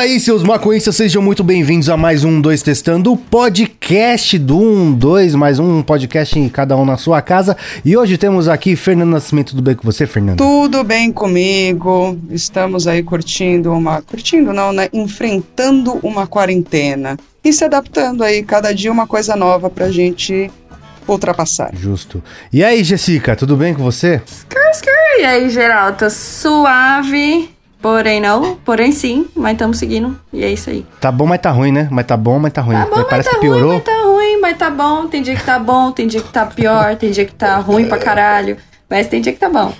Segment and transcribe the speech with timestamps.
[0.00, 4.92] aí, seus maconhistas, sejam muito bem-vindos a mais um 2 Testando, o podcast do 1,
[4.94, 7.54] 2, mais um podcast em cada um na sua casa.
[7.84, 10.38] E hoje temos aqui Fernando Nascimento, tudo bem com você, Fernando?
[10.38, 12.18] Tudo bem comigo.
[12.30, 14.00] Estamos aí curtindo uma.
[14.00, 14.88] Curtindo não, né?
[14.90, 17.18] Enfrentando uma quarentena.
[17.44, 20.50] E se adaptando aí, cada dia uma coisa nova pra gente
[21.06, 21.72] ultrapassar.
[21.74, 22.22] Justo.
[22.50, 24.22] E aí, Jessica, tudo bem com você?
[24.24, 25.20] Skr, skr.
[25.20, 27.50] E aí, geral, tá suave.
[27.80, 30.18] Porém não, porém sim, mas estamos seguindo.
[30.32, 30.84] E é isso aí.
[31.00, 31.88] Tá bom, mas tá ruim, né?
[31.90, 32.76] Mas tá bom, mas tá ruim.
[32.76, 33.70] Tá bom, Parece mas tá que piorou.
[33.70, 35.06] ruim, mas tá ruim, mas tá bom.
[35.06, 37.86] Tem dia que tá bom, tem dia que tá pior, tem dia que tá ruim
[37.88, 38.56] pra caralho.
[38.88, 39.72] Mas tem dia que tá bom.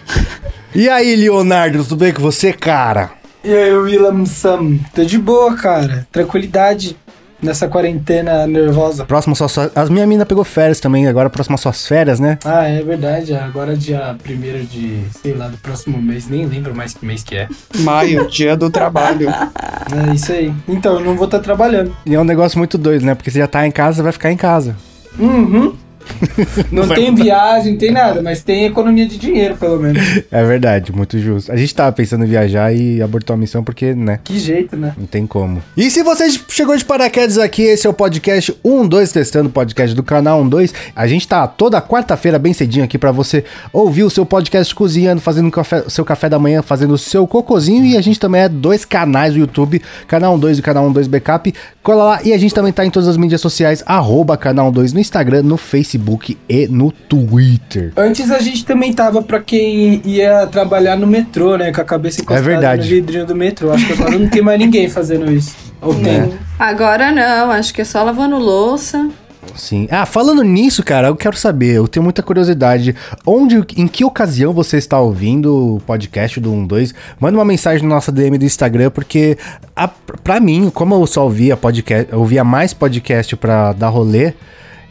[0.74, 3.10] E aí, Leonardo, tudo bem com você, cara?
[3.44, 4.78] E aí, William Sam?
[4.94, 6.06] Tô de boa, cara.
[6.12, 6.96] Tranquilidade
[7.42, 9.04] nessa quarentena nervosa.
[9.04, 12.38] Próximo só, só As minha mina pegou férias também, agora próximo às suas férias, né?
[12.44, 13.34] Ah, é verdade.
[13.34, 16.28] Agora dia 1 de, sei lá, do próximo mês.
[16.28, 17.48] Nem lembro mais que mês que é.
[17.78, 19.28] Maio, dia do trabalho.
[19.90, 20.54] É isso aí.
[20.68, 21.96] Então, eu não vou estar trabalhando.
[22.06, 23.16] E é um negócio muito doido, né?
[23.16, 24.76] Porque você já tá em casa, vai ficar em casa.
[25.18, 25.74] Uhum.
[26.70, 30.00] Não tem viagem, não tem nada, mas tem economia de dinheiro, pelo menos.
[30.30, 31.50] É verdade, muito justo.
[31.52, 34.18] A gente tava pensando em viajar e abortou a missão porque, né?
[34.22, 34.94] Que jeito, né?
[34.96, 35.62] Não tem como.
[35.76, 39.94] E se você chegou de paraquedas aqui, esse é o podcast 12 testando o podcast
[39.94, 40.72] do canal 12.
[40.94, 45.20] A gente tá toda quarta-feira bem cedinho aqui pra você ouvir o seu podcast cozinhando,
[45.20, 48.42] fazendo o café- seu café da manhã, fazendo o seu cocozinho e a gente também
[48.42, 51.52] é dois canais do YouTube, canal 12 e canal 12 Backup.
[51.82, 54.94] Cola lá e a gente também tá em todas as mídias sociais arroba canal 12
[54.94, 55.99] no Instagram, no Facebook
[56.48, 57.92] e no Twitter.
[57.96, 61.72] Antes a gente também tava pra quem ia trabalhar no metrô, né?
[61.72, 62.82] Com a cabeça encostada verdade.
[62.82, 63.70] no vidrinho do metrô.
[63.72, 65.54] Acho que agora não tem mais ninguém fazendo isso.
[65.80, 66.32] Ou tem?
[66.58, 69.08] Agora não, acho que é só lavando louça.
[69.54, 69.88] Sim.
[69.90, 72.94] Ah, falando nisso, cara, eu quero saber, eu tenho muita curiosidade.
[73.26, 76.94] Onde, em que ocasião você está ouvindo o podcast do 12?
[77.18, 79.38] Manda uma mensagem na nossa DM do Instagram, porque
[79.74, 84.34] a, pra mim, como eu só ouvia podcast, eu ouvia mais podcast pra dar rolê,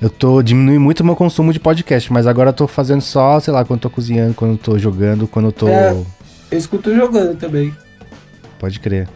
[0.02, 3.40] eu tô diminuindo muito o meu consumo de podcast, mas agora eu tô fazendo só,
[3.40, 5.68] sei lá, quando eu tô cozinhando, quando eu tô jogando, quando eu tô.
[5.68, 5.92] É.
[6.52, 7.74] Eu escuto jogando também.
[8.58, 9.08] Pode crer.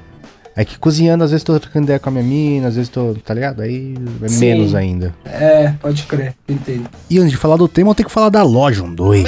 [0.55, 3.15] É que cozinhando, às vezes tô trocando ideia com a minha mina, às vezes tô,
[3.25, 3.61] tá ligado?
[3.61, 4.39] Aí é Sim.
[4.39, 5.15] menos ainda.
[5.25, 6.87] É, pode crer, entendo.
[7.09, 9.25] E antes de falar do tema, eu tenho que falar da loja 12.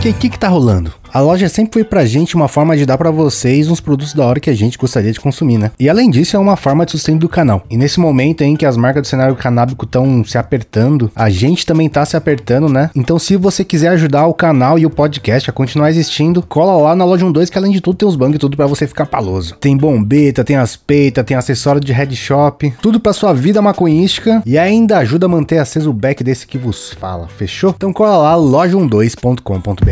[0.00, 0.94] Porque o que que tá rolando?
[1.12, 4.24] A loja sempre foi pra gente uma forma de dar pra vocês uns produtos da
[4.24, 5.72] hora que a gente gostaria de consumir, né?
[5.78, 7.64] E além disso, é uma forma de sustento do canal.
[7.68, 11.66] E nesse momento em que as marcas do cenário canábico estão se apertando, a gente
[11.66, 12.90] também tá se apertando, né?
[12.94, 16.94] Então, se você quiser ajudar o canal e o podcast a continuar existindo, cola lá
[16.94, 19.06] na loja 12, que além de tudo tem os bangos e tudo pra você ficar
[19.06, 19.56] paloso.
[19.60, 24.56] Tem bombeta, tem as peitas, tem acessório de headshop, tudo pra sua vida maconhística e
[24.56, 27.74] ainda ajuda a manter aceso o back desse que vos fala, fechou?
[27.76, 29.89] Então cola lá, loja12.com.br.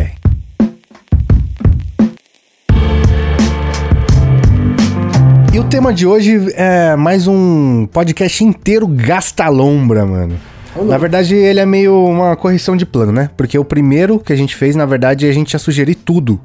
[5.58, 10.38] E o tema de hoje é mais um podcast inteiro gasta-lombra, mano.
[10.84, 13.28] Na verdade, ele é meio uma correção de plano, né?
[13.36, 16.40] Porque o primeiro que a gente fez, na verdade, a gente ia sugerir tudo.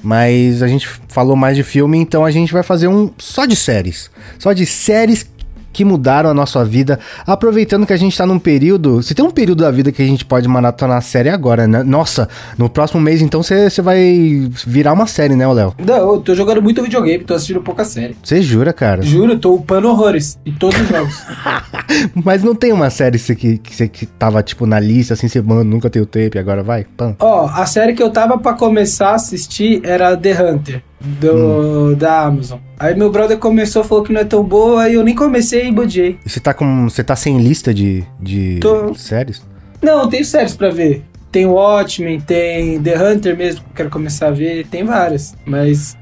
[0.00, 3.56] Mas a gente falou mais de filme, então a gente vai fazer um só de
[3.56, 4.08] séries.
[4.38, 5.28] Só de séries
[5.72, 6.98] que mudaram a nossa vida.
[7.26, 9.02] Aproveitando que a gente tá num período.
[9.02, 11.82] Se tem um período da vida que a gente pode maratonar a série agora, né?
[11.82, 12.28] Nossa,
[12.58, 15.74] no próximo mês então você vai virar uma série, né, Léo?
[15.84, 18.16] Não, eu tô jogando muito videogame, tô assistindo pouca série.
[18.22, 19.02] Você jura, cara?
[19.02, 21.22] Juro, tô upando horrores em todos os jogos.
[22.24, 25.40] Mas não tem uma série que, você- que, que, tava, tipo, na lista, assim, você,
[25.40, 26.86] mano, nunca tem o tape, agora vai?
[27.18, 30.82] Ó, a série que eu tava pra começar a assistir era The Hunter,
[31.20, 32.58] do, da Amazon.
[32.78, 35.72] Aí meu brother começou, falou que não é tão boa, aí eu nem comecei e
[35.72, 36.18] bodiei.
[36.24, 36.88] E você tá com.
[36.88, 38.94] Você tá sem lista de, de Tô.
[38.94, 39.42] séries?
[39.80, 41.04] Não, tem séries pra ver.
[41.30, 45.34] Tem Watchmen, tem The Hunter mesmo, que eu quero começar a ver, tem várias.
[45.46, 45.96] Mas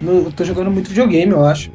[0.00, 1.70] no- eu tô jogando muito videogame, eu acho.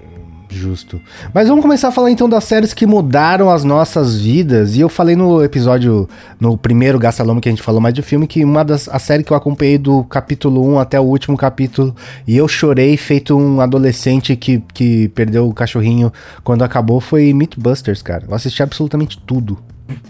[0.52, 1.02] Justo.
[1.34, 4.76] Mas vamos começar a falar então das séries que mudaram as nossas vidas.
[4.76, 6.10] E eu falei no episódio,
[6.40, 9.00] no primeiro Gasta Loma que a gente falou mais de filme, que uma das a
[9.00, 11.96] série que eu acompanhei do capítulo 1 até o último capítulo,
[12.28, 16.12] e eu chorei feito um adolescente que, que perdeu o cachorrinho
[16.44, 18.26] quando acabou, foi Mythbusters, cara.
[18.28, 19.58] Eu assisti absolutamente tudo.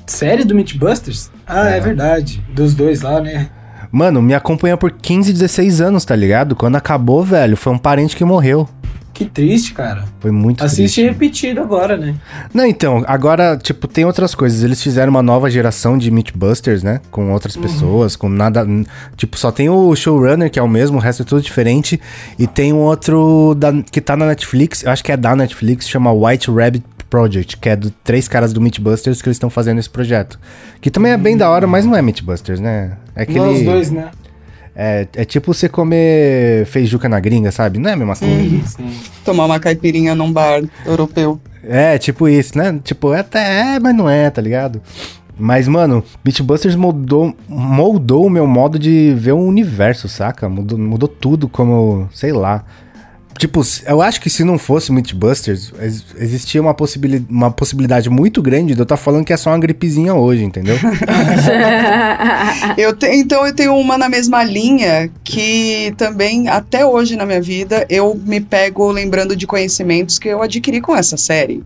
[0.07, 1.29] Série do Mythbusters?
[1.45, 1.79] Ah, é.
[1.79, 2.43] verdade.
[2.53, 3.49] Dos dois lá, né?
[3.91, 6.55] Mano, me acompanha por 15, 16 anos, tá ligado?
[6.55, 8.67] Quando acabou, velho, foi um parente que morreu.
[9.23, 10.05] Que triste, cara.
[10.19, 11.03] Foi muito Assiste triste.
[11.03, 12.15] repetido agora, né?
[12.53, 14.63] Não, então, agora, tipo, tem outras coisas.
[14.63, 16.99] Eles fizeram uma nova geração de Mythbusters, né?
[17.11, 18.65] Com outras pessoas, com nada.
[19.15, 22.01] Tipo, só tem o showrunner, que é o mesmo, o resto é tudo diferente.
[22.39, 25.87] E tem um outro da- que tá na Netflix, eu acho que é da Netflix,
[25.87, 29.79] chama White Rabbit Project, que é do três caras do Mythbusters que eles estão fazendo
[29.79, 30.39] esse projeto.
[30.79, 32.93] Que também é bem da hora, mas não é Mythbusters, né?
[33.15, 33.39] É aquele.
[33.39, 34.09] Nós dois, né?
[34.75, 37.77] É, é tipo você comer feijuca na gringa, sabe?
[37.77, 38.67] Não é a mesma coisa.
[38.67, 38.91] Sim.
[39.25, 41.39] Tomar uma caipirinha num bar europeu.
[41.63, 42.79] É, tipo isso, né?
[42.83, 44.81] Tipo, é até é, mas não é, tá ligado?
[45.37, 50.47] Mas, mano, Mythbusters moldou, moldou o meu modo de ver o universo, saca?
[50.47, 52.63] Mudou, mudou tudo como, sei lá.
[53.41, 58.39] Tipo, eu acho que se não fosse Mythbusters, ex- existia uma, possibili uma possibilidade muito
[58.39, 60.77] grande de eu estar falando que é só uma gripezinha hoje, entendeu?
[62.77, 67.41] Eu te- então eu tenho uma na mesma linha que também, até hoje na minha
[67.41, 71.63] vida, eu me pego lembrando de conhecimentos que eu adquiri com essa série.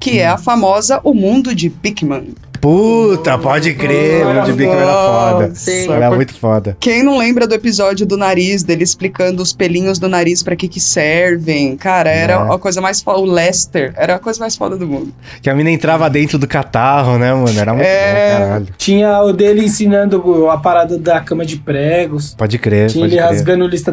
[0.00, 2.34] Que é a famosa O Mundo de Bigman.
[2.60, 5.48] Puta, pode crer, o de Big era foda.
[5.48, 6.76] Nossa, Era muito foda.
[6.78, 10.68] Quem não lembra do episódio do nariz, dele explicando os pelinhos do nariz pra que
[10.68, 11.74] que servem?
[11.78, 12.54] Cara, era É.
[12.54, 13.18] a coisa mais foda.
[13.18, 15.10] O Lester era a coisa mais foda do mundo.
[15.40, 17.58] Que a mina entrava dentro do catarro, né, mano?
[17.58, 18.34] Era muito É.
[18.34, 18.66] bom, caralho.
[18.76, 22.34] Tinha o dele ensinando a parada da cama de pregos.
[22.36, 23.32] Pode crer, Tinha pode ele crer.
[23.36, 23.90] rasgando lista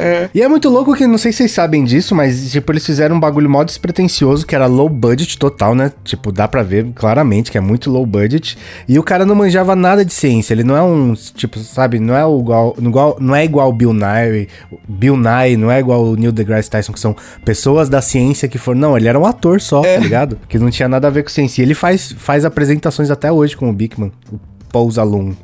[0.00, 0.30] telefone.
[0.34, 3.16] E é muito louco que, não sei se vocês sabem disso, mas, tipo, eles fizeram
[3.16, 5.92] um bagulho mó despretensioso, que era low budget total, né?
[6.04, 8.56] Tipo, dá pra ver claramente que é muito low budget.
[8.88, 10.54] E o cara não manjava nada de ciência.
[10.54, 13.92] Ele não é um, tipo, sabe, não é igual, igual não é igual o Bill
[13.92, 14.48] Nye,
[14.88, 17.14] Bill Nye, não é igual o Neil deGrasse Tyson, que são
[17.44, 18.80] pessoas da ciência que foram...
[18.80, 20.38] Não, ele era um ator só, tá ligado?
[20.48, 21.60] Que não tinha nada a ver com ciência.
[21.60, 24.38] E ele faz, faz apresentações até hoje com o Bigman, o
[24.72, 25.34] Paul Zalum.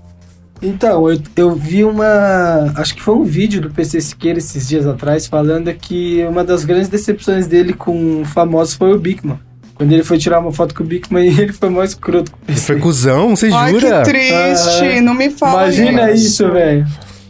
[0.63, 2.73] Então, eu, eu vi uma.
[2.77, 6.65] Acho que foi um vídeo do PC Siqueira esses dias atrás falando que uma das
[6.65, 9.39] grandes decepções dele com famosos foi o Bigman.
[9.75, 12.39] Quando ele foi tirar uma foto com o Bigman e ele foi mais escroto com
[12.39, 12.67] o Ele PC.
[12.67, 14.03] foi cuzão, você Ai, jura?
[14.03, 16.87] que triste, Ah, não me fala Imagina isso, velho.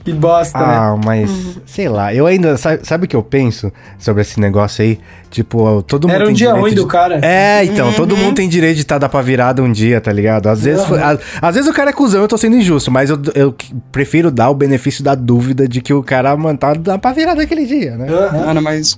[0.07, 0.65] Que bosta, né?
[0.65, 2.57] Ah, mas sei lá, eu ainda.
[2.57, 5.01] Sabe, sabe o que eu penso sobre esse negócio aí?
[5.33, 6.15] Tipo, todo mundo.
[6.15, 7.19] Era um tem dia ruim de- do cara.
[7.23, 10.47] É, então, todo mundo tem direito de estar da pra virada um dia, tá ligado?
[10.49, 13.11] Às vezes, foi- às, às vezes o cara é cuzão, eu tô sendo injusto, mas
[13.11, 13.55] eu, eu
[13.91, 17.43] prefiro dar o benefício da dúvida de que o cara, mano, tá da pra virada
[17.43, 18.07] aquele dia, né?
[18.09, 18.47] Aham.
[18.47, 18.97] Mano, mas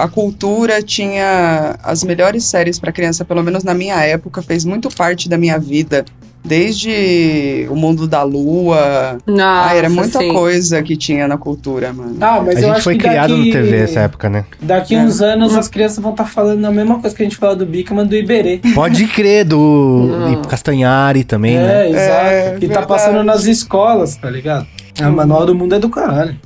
[0.00, 4.88] a cultura tinha as melhores séries pra criança, pelo menos na minha época, fez muito
[4.90, 6.04] parte da minha vida.
[6.46, 9.18] Desde o mundo da lua.
[9.26, 10.32] Nossa, ah, era muita sim.
[10.32, 12.16] coisa que tinha na cultura, mano.
[12.20, 14.44] Ah, mas a eu gente acho foi que criado daqui, no TV essa época, né?
[14.60, 14.98] Daqui É.
[15.00, 17.66] uns anos as crianças vão estar falando a mesma coisa que a gente fala do
[17.66, 18.60] Bigman do Iberê.
[18.74, 21.86] Pode crer, do e Castanhari também, né?
[21.86, 22.26] É, exato.
[22.26, 22.86] É, que tá verdade.
[22.86, 24.66] passando nas escolas, tá ligado?
[25.00, 26.36] A manual do mundo é do caralho.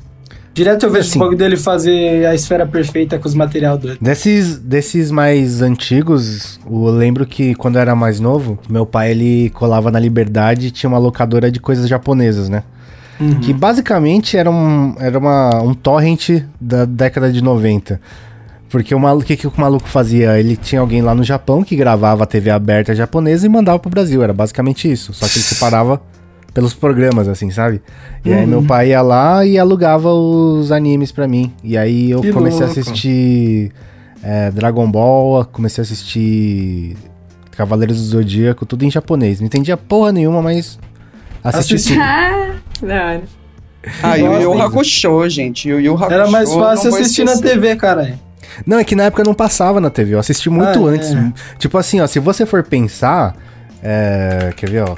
[0.53, 1.19] Direto eu vejo Assim.
[1.19, 4.01] o bagulho dele fazer a esfera perfeita com os material doidos.
[4.01, 9.51] Desses, desses mais antigos, eu lembro que quando eu era mais novo, meu pai ele
[9.51, 12.63] colava na Liberdade e tinha uma locadora de coisas japonesas, né?
[13.43, 18.01] Que basicamente era um, era uma, um torrent da década de 90.
[18.71, 20.39] Porque o maluco, que, que o maluco fazia?
[20.39, 23.91] Ele tinha alguém lá no Japão que gravava a TV aberta japonesa e mandava pro
[23.91, 24.23] Brasil.
[24.23, 25.13] Era basicamente isso.
[25.13, 26.01] Só que ele separava
[26.53, 27.81] pelos programas, assim, sabe?
[28.25, 31.53] E aí meu pai ia lá e alugava os animes pra mim.
[31.63, 32.81] E aí eu Que comecei a louco.
[32.81, 33.73] assistir
[34.23, 36.97] é, Dragon Ball, comecei a assistir
[37.57, 39.39] Cavaleiros do Zodíaco, tudo em japonês.
[39.41, 40.79] Não entendia porra nenhuma, mas
[41.43, 41.93] assisti Assisti.
[41.95, 42.01] tudo.
[42.83, 43.23] Ah, hora.
[44.03, 45.69] Ah, Yu Hakusho, gente.
[45.69, 46.13] Yu Yu Hakusho.
[46.13, 47.37] Era mais fácil assistir na.
[47.41, 48.19] TV, caralho.
[48.67, 51.15] Não, é que na época não passava na TV, eu assisti muito Ah, antes.
[51.15, 51.33] é.
[51.59, 53.35] Tipo assim, ó, se você for pensar.
[53.83, 54.97] é, quer ver, ó?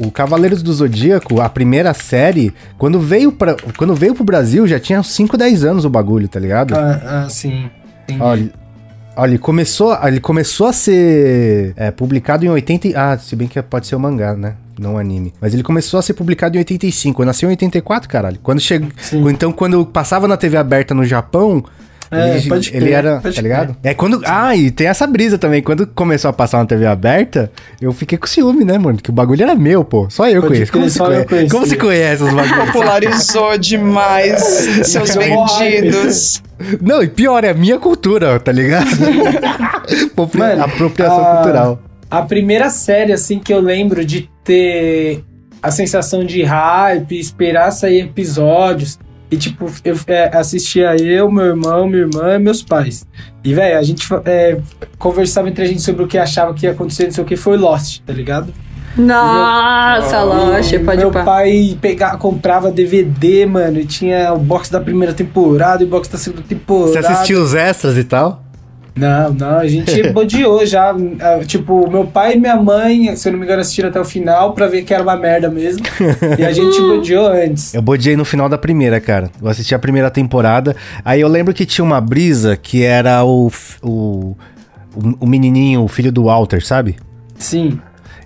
[0.00, 4.80] O Cavaleiros do Zodíaco, a primeira série, quando veio, pra, quando veio pro Brasil, já
[4.80, 6.74] tinha 5, 10 anos o bagulho, tá ligado?
[6.74, 7.70] Ah, ah, sim.
[8.04, 8.20] Entendi.
[8.22, 8.50] Olha,
[9.16, 12.88] olha, ele começou, ele começou a ser é, publicado em 80.
[12.88, 14.54] e- Ah, se bem que pode ser o mangá, né?
[14.80, 15.32] Não o anime.
[15.40, 17.22] Mas ele começou a ser publicado em 85.
[17.22, 18.38] Eu nasci em 84, caralho.
[18.42, 18.88] Quando chegou.
[19.30, 21.64] Então, quando passava na TV aberta no Japão.
[22.10, 23.76] É, ele, pode ele crer, era, pode tá ligado?
[23.82, 24.22] É quando.
[24.24, 25.62] Ah, e tem essa brisa também.
[25.62, 27.50] Quando começou a passar na TV aberta,
[27.80, 28.98] eu fiquei com ciúme, né, mano?
[28.98, 30.06] Que o bagulho era meu, pô.
[30.08, 30.72] Só eu Pode conheço.
[30.72, 31.26] crer, Como, se só eu conhece?
[31.28, 31.50] conhecia.
[31.50, 32.64] Como se conhece os bagulhos?
[32.66, 34.42] Popularizou demais
[34.88, 36.42] seus vendidos.
[36.80, 38.86] Não, e pior, é a minha cultura, tá ligado?
[40.34, 41.82] Mano, Apropriação a- cultural.
[42.10, 45.22] A primeira série, assim, que eu lembro de ter
[45.62, 48.98] a sensação de hype, esperar sair episódios.
[49.30, 53.06] E, tipo, eu é, assistia eu, meu irmão, minha irmã e meus pais.
[53.44, 54.58] E, velho, a gente é,
[54.98, 57.36] conversava entre a gente sobre o que achava que ia acontecer, não sei o que,
[57.36, 58.52] foi Lost, tá ligado?
[58.96, 61.22] Nossa, Lost, E pode Meu pá.
[61.22, 66.08] pai pegava, comprava DVD, mano, e tinha o box da primeira temporada e o box
[66.08, 66.92] da segunda temporada.
[66.92, 68.47] Você assistiu os extras e tal?
[68.98, 70.90] Não, não, a gente bodeou já.
[71.20, 74.04] ah, Tipo, meu pai e minha mãe, se eu não me engano, assistiram até o
[74.04, 75.84] final pra ver que era uma merda mesmo.
[76.38, 77.74] e a gente bodeou antes.
[77.74, 79.30] Eu bodiei no final da primeira, cara.
[79.40, 80.74] Eu assisti a primeira temporada.
[81.04, 83.50] Aí eu lembro que tinha uma brisa que era o
[83.82, 84.36] o,
[85.20, 86.96] o menininho, o filho do Walter, sabe?
[87.36, 87.78] Sim.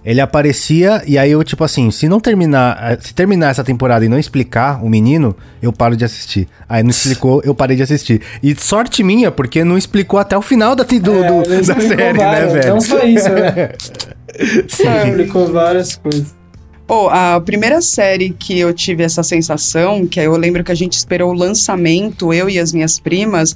[0.05, 4.05] Ele aparecia e aí eu, tipo assim, se não terminar, eh, se terminar essa temporada
[4.05, 6.49] e não explicar o menino, eu paro de assistir.
[6.69, 8.21] Aí não explicou, eu parei de assistir.
[8.43, 12.19] E sorte minha, porque não explicou até o final da, do, É, do- da série,
[12.19, 12.75] várias, né, velho?
[12.75, 13.71] Não só isso, né?
[14.69, 15.09] Sim.
[15.09, 16.35] Explicou várias coisas.
[16.87, 20.95] Pô, a primeira série que eu tive essa sensação, que eu lembro que a gente
[20.95, 23.55] esperou o lançamento, eu e as minhas primas,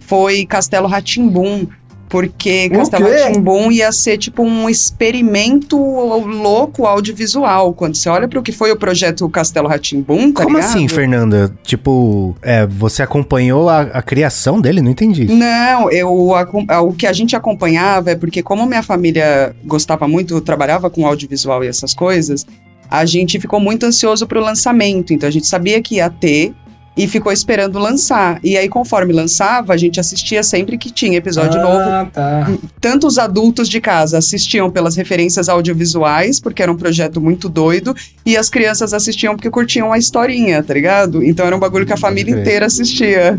[0.00, 1.66] foi Castelo Ratimbum.
[2.08, 3.16] Porque O Castelo quê?
[3.24, 7.72] Ratimbum ia ser tipo um experimento louco audiovisual.
[7.74, 10.70] Quando você olha para o que foi o projeto Castelo Ratimbum, tá Como ligado?
[10.70, 11.52] assim, Fernanda?
[11.64, 14.80] Tipo, é, você acompanhou a, a criação dele?
[14.80, 15.34] Não entendi isso.
[15.34, 20.40] Não, eu, acom- o que a gente acompanhava é porque, como minha família gostava muito,
[20.40, 22.46] trabalhava com audiovisual e essas coisas,
[22.90, 25.12] a gente ficou muito ansioso pro lançamento.
[25.12, 26.54] Então a gente sabia que ia ter
[26.96, 28.40] e ficou esperando lançar.
[28.42, 31.78] E aí, conforme lançava, a gente assistia sempre que tinha episódio novo.
[31.78, 32.50] Ah, tá.
[32.80, 37.94] Tanto os adultos de casa assistiam pelas referências audiovisuais, porque era um projeto muito doido,
[38.24, 41.22] e as crianças assistiam porque curtiam a historinha, tá ligado?
[41.22, 42.42] Então era um bagulho que a família crer.
[42.42, 43.38] inteira assistia.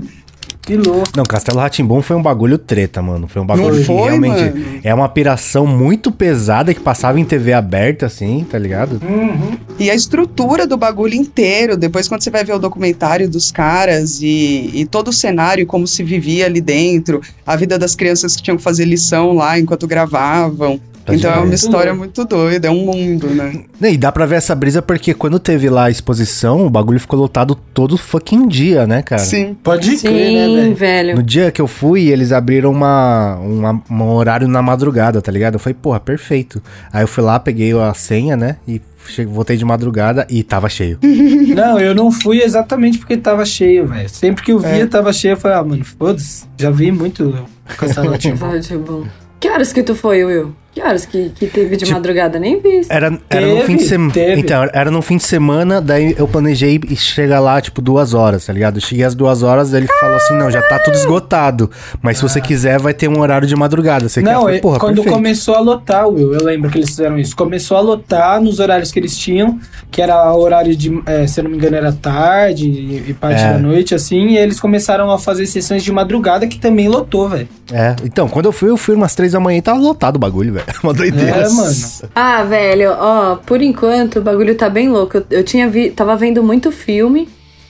[0.68, 1.08] Que louco.
[1.16, 3.26] Não, Castelo Ratimbom foi um bagulho treta, mano.
[3.26, 4.80] Foi um bagulho Não que foi, realmente mano?
[4.84, 9.00] é uma piração muito pesada que passava em TV aberta, assim, tá ligado?
[9.02, 9.58] Uhum.
[9.80, 14.22] E a estrutura do bagulho inteiro, depois quando você vai ver o documentário dos caras
[14.22, 18.44] e, e todo o cenário, como se vivia ali dentro, a vida das crianças que
[18.44, 20.82] tinham que fazer lição lá enquanto gravavam.
[21.10, 23.64] Então é uma história muito doida, é um mundo, né?
[23.82, 27.20] E dá pra ver essa brisa porque quando teve lá a exposição, o bagulho ficou
[27.20, 29.22] lotado todo fucking dia, né, cara?
[29.22, 29.56] Sim.
[29.64, 30.76] Pode Sim, crer, né, velho?
[30.76, 31.16] velho.
[31.16, 35.56] No dia que eu fui, eles abriram uma, uma- um horário na madrugada, tá ligado?
[35.56, 36.62] Eu falei, porra, perfeito.
[36.92, 38.58] Aí eu fui lá, peguei a senha, né?
[38.68, 38.82] E
[39.28, 41.00] voltei de madrugada e tava cheio.
[41.56, 44.10] Não, eu não fui exatamente porque tava cheio, velho.
[44.10, 45.32] Sempre que eu via, tava cheio.
[45.32, 46.46] Eu falei, ah, mano, foda-se.
[46.58, 47.34] Já vi muito.
[47.82, 49.04] Episódio bom.
[49.40, 50.54] Que horas que tu foi, Will?
[50.78, 52.38] Que horas que, que teve de Tipo, madrugada?
[52.38, 52.82] Nem vi.
[52.88, 54.14] Era, era no Teve, fim de semana.
[54.38, 58.54] Então, era no fim de semana, daí eu planejei chegar lá, tipo, duas horas, tá
[58.54, 58.78] ligado?
[58.78, 61.72] Eu cheguei às duas horas, ele falou assim: não, já tá tudo esgotado.
[62.02, 64.08] Mas se você quiser, vai ter um horário de madrugada.
[64.08, 64.30] Você quer?
[64.30, 65.16] Eu Não, falei, é- porra, quando perfeito.
[65.16, 67.36] começou a lotar, Will, eu lembro que eles fizeram isso.
[67.36, 71.46] Começou a lotar nos horários que eles tinham, que era horário de, é, se eu
[71.46, 73.54] não me engano, era tarde e, e parte É.
[73.54, 77.48] da noite, assim, e eles começaram a fazer sessões de madrugada que também lotou, velho.
[77.72, 80.20] É, então, quando eu fui, eu fui umas três da manhã e tava lotado o
[80.20, 80.67] bagulho, velho.
[80.84, 81.38] Uma doideira.
[81.46, 81.76] É, mano.
[82.16, 85.18] Ah, velho, ó, por enquanto o bagulho tá bem louco.
[85.18, 87.28] Eu, eu tinha vi, tava vendo muito filme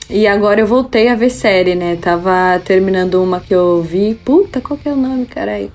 [0.09, 1.97] e agora eu voltei a ver série, né?
[2.01, 4.15] Tava terminando uma que eu vi.
[4.25, 5.71] Puta, qual que é o nome, caralho?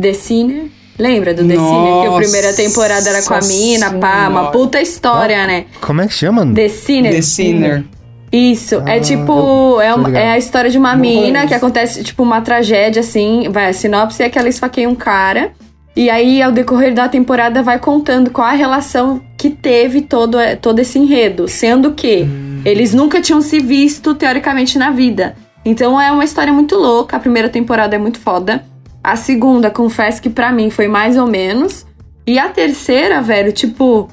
[0.00, 0.64] The Sinner.
[0.98, 2.02] Lembra do The Sinner?
[2.02, 5.66] Que a primeira temporada era com a Nossa mina, pá, uma puta história, né?
[5.80, 6.44] Como é que chama?
[6.52, 7.12] The Sinner.
[7.12, 7.84] The Sinner.
[8.32, 12.02] Isso, é Ah, tipo, é, uma- é a história de uma Não mina que acontece,
[12.04, 15.52] tipo, uma tragédia, assim, vai, a sinopse é que ela esfaqueia um cara,
[15.96, 20.78] e aí, ao decorrer da temporada, vai contando qual a relação que teve todo, todo
[20.78, 22.26] esse enredo, sendo que
[22.64, 25.36] eles nunca tinham se visto, teoricamente, na vida.
[25.64, 28.64] Então é uma história muito louca, a primeira temporada é muito foda,
[29.02, 31.86] a segunda, confesso que pra mim foi mais ou menos,
[32.26, 34.08] e a terceira, velho, tipo,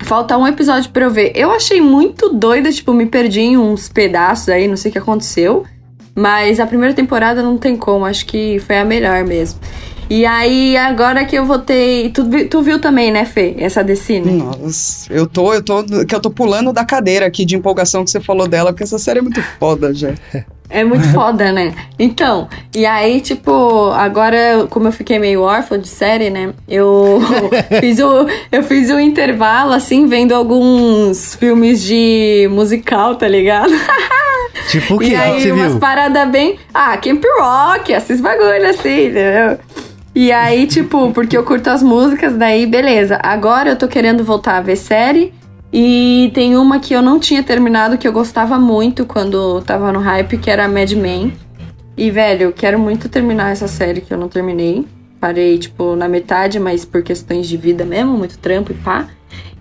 [0.00, 1.32] Falta um episódio pra eu ver.
[1.34, 4.98] Eu achei muito doida, tipo, me perdi em uns pedaços aí, não sei o que
[4.98, 5.64] aconteceu.
[6.14, 9.60] Mas a primeira temporada não tem como, acho que foi a melhor mesmo.
[10.08, 12.10] E aí, agora que eu voltei.
[12.10, 13.56] Tu, tu viu também, né, Fê?
[13.58, 14.32] Essa Decine?
[14.32, 18.10] Nossa, eu tô, eu tô, que eu tô pulando da cadeira aqui de empolgação que
[18.10, 20.10] você falou dela, porque essa série é muito foda, já.
[20.68, 21.72] É muito foda, né?
[21.96, 26.52] Então, e aí, tipo, agora, como eu fiquei meio órfã de série, né?
[26.66, 27.20] Eu
[27.78, 33.70] fiz o, eu fiz um intervalo, assim, vendo alguns filmes de musical, tá ligado?
[34.68, 35.78] Tipo o que, E que aí, você umas viu?
[35.78, 36.58] paradas bem.
[36.74, 39.58] Ah, Camp Rock, esses bagulho assim, entendeu?
[40.16, 43.20] E aí, tipo, porque eu curto as músicas, daí beleza.
[43.22, 45.30] Agora eu tô querendo voltar a ver série.
[45.70, 49.98] E tem uma que eu não tinha terminado, que eu gostava muito quando tava no
[49.98, 51.34] hype, que era Mad Men.
[51.94, 54.86] E, velho, eu quero muito terminar essa série que eu não terminei.
[55.20, 59.08] Parei, tipo, na metade, mas por questões de vida mesmo, muito trampo e pá.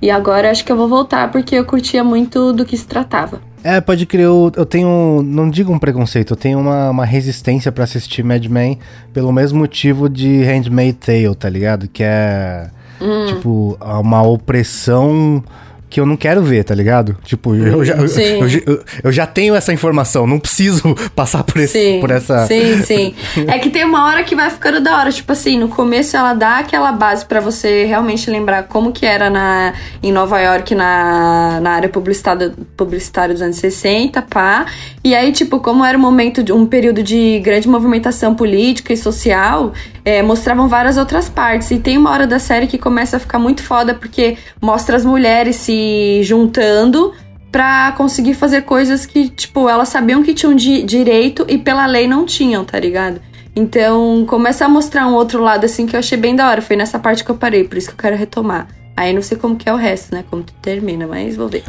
[0.01, 3.41] E agora acho que eu vou voltar porque eu curtia muito do que se tratava.
[3.67, 7.72] É, pode crer, eu, eu tenho, não digo um preconceito, eu tenho uma, uma resistência
[7.72, 8.77] pra assistir Mad Men
[9.12, 11.88] pelo mesmo motivo de Handmaid's Tale, tá ligado?
[11.88, 12.69] Que é,
[13.01, 13.25] Hum.
[13.25, 15.43] tipo, uma opressão
[15.89, 17.15] que eu não quero ver, tá ligado?
[17.24, 21.74] Tipo, eu já, eu, eu eu- já tenho essa informação, não preciso passar por, esse,
[21.80, 22.46] Sim, por essa.
[22.48, 23.15] sim, sim.
[23.48, 25.12] É que tem uma hora que vai ficando da hora.
[25.12, 29.30] Tipo assim, no começo ela dá aquela base pra você realmente lembrar como que era
[29.30, 29.74] na,
[30.04, 34.65] em Nova York, na, na área publicitária, publicitária dos anos 60, pá.
[35.04, 38.98] E aí, tipo, como era um momento, de um período de grande movimentação política e
[38.98, 39.72] social,
[40.04, 41.70] é, mostravam várias outras partes.
[41.72, 45.06] E tem uma hora da série que começa a ficar muito foda, porque mostra as
[45.06, 45.85] mulheres se
[46.24, 47.13] juntando
[47.51, 52.08] pra conseguir fazer coisas que, tipo, elas sabiam que tinham di- direito e pela lei
[52.08, 53.22] não tinham, tá ligado?
[53.56, 56.62] Então, começa a mostrar um outro lado, assim, que eu achei bem da hora.
[56.62, 58.68] Foi nessa parte que eu parei, por isso que eu quero retomar.
[58.98, 60.25] Aí não sei como que é o resto, né?
[60.30, 61.63] Como tu termina, mas vou ver.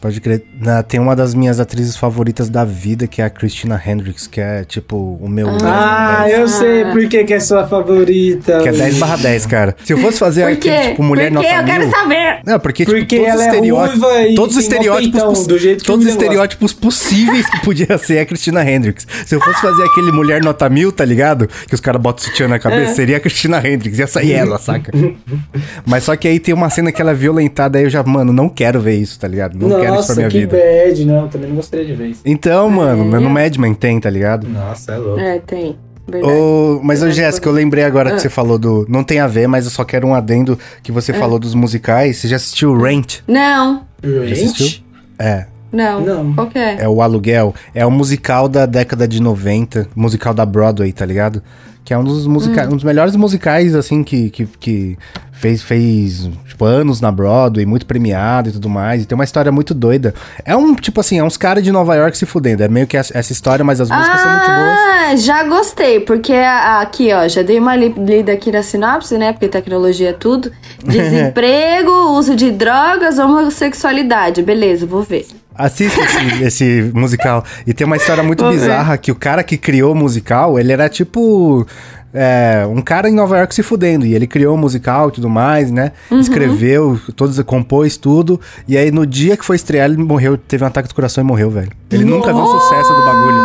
[0.00, 0.42] Pode crer.
[0.60, 4.40] Na- tem uma das minhas atrizes favoritas da vida, que é a Christina Hendricks, que
[4.40, 5.46] é tipo o meu.
[5.48, 6.38] 10 barra Ah, 10.
[6.40, 8.60] eu sei por que, que é sua favorita.
[8.62, 9.76] Que é 10 barra 10, cara.
[9.84, 11.48] Se eu fosse fazer aquele, tipo, mulher Por quê?
[11.48, 12.40] nota Eu quero mil- saber!
[12.46, 15.32] Não, porque, Porque tipo, todos ela os é estereótipos, ruiva e todos os estereótipos, peitão,
[15.46, 19.06] do jeito que todos os estereótipos possíveis que podia ser a Christina Hendricks.
[19.26, 21.46] Se eu fosse fazer aquele mulher nota mil, tá ligado?
[21.68, 22.58] Que os caras botam sutiã na É.
[22.58, 24.90] cabeça, seria a Christina Hendricks, ia sair ela, saca?
[25.86, 28.32] Mas só que aí tem uma cena que ela é violentada, aí eu já, mano,
[28.32, 29.58] não quero ver isso, tá ligado?
[29.58, 30.56] Não quero isso pra Nossa, minha que vida.
[30.56, 31.28] bad, não.
[31.28, 32.20] Também não gostaria de ver isso.
[32.24, 33.20] Então, mano, É.
[33.20, 34.48] no Mad Men tem, tá ligado?
[34.48, 35.20] Nossa, é louco.
[35.20, 35.76] É, tem.
[36.08, 36.32] Verdade.
[36.34, 37.12] Ô, mas, ô, Verdade.
[37.14, 38.14] Jéssica, eu lembrei agora Ah.
[38.16, 38.84] que você falou do.
[38.88, 42.16] Não tem a ver, mas eu só quero um adendo que você falou dos musicais.
[42.16, 43.18] Você já assistiu Rent?
[43.28, 44.66] Não, assistiu?
[44.66, 44.84] Gente,
[45.18, 45.46] É.
[45.72, 46.00] não.
[46.00, 46.32] Não.
[46.34, 46.78] Qual que é?
[46.82, 47.54] É o Aluguel.
[47.72, 51.40] É um musical da década de 90, musical da Broadway, tá ligado?
[51.84, 54.98] Que é um dos, musica um dos melhores musicais, assim, que, que, que
[55.40, 59.02] fez, fez, tipo, anos na Broadway, muito premiado e tudo mais.
[59.02, 60.14] E tem uma história muito doida.
[60.44, 62.62] É um, tipo assim, é uns caras de Nova York se fudendo.
[62.62, 64.78] É meio que essa, história, mas as músicas são muito boas.
[64.78, 69.32] Ah, já gostei, porque aqui, ó, já dei uma li- lida aqui na sinopse, né?
[69.32, 70.52] Porque tecnologia é tudo.
[70.84, 74.42] Desemprego, uso de drogas, homossexualidade.
[74.42, 75.26] Beleza, vou ver.
[75.54, 77.44] Assista esse, esse musical.
[77.66, 78.60] E tem uma história muito Vou ver.
[78.60, 81.66] bizarra que o cara que criou o musical, ele era tipo.
[82.12, 84.04] É, um cara em Nova York se fudendo.
[84.06, 85.92] E ele criou o musical e tudo mais, né?
[86.10, 86.20] Uhum.
[86.20, 88.40] Escreveu, todos, compôs tudo.
[88.66, 91.26] E aí no dia que foi estrear, ele morreu, teve um ataque do coração e
[91.26, 91.70] morreu, velho.
[91.90, 93.40] Ele nunca viu o sucesso do bagulho.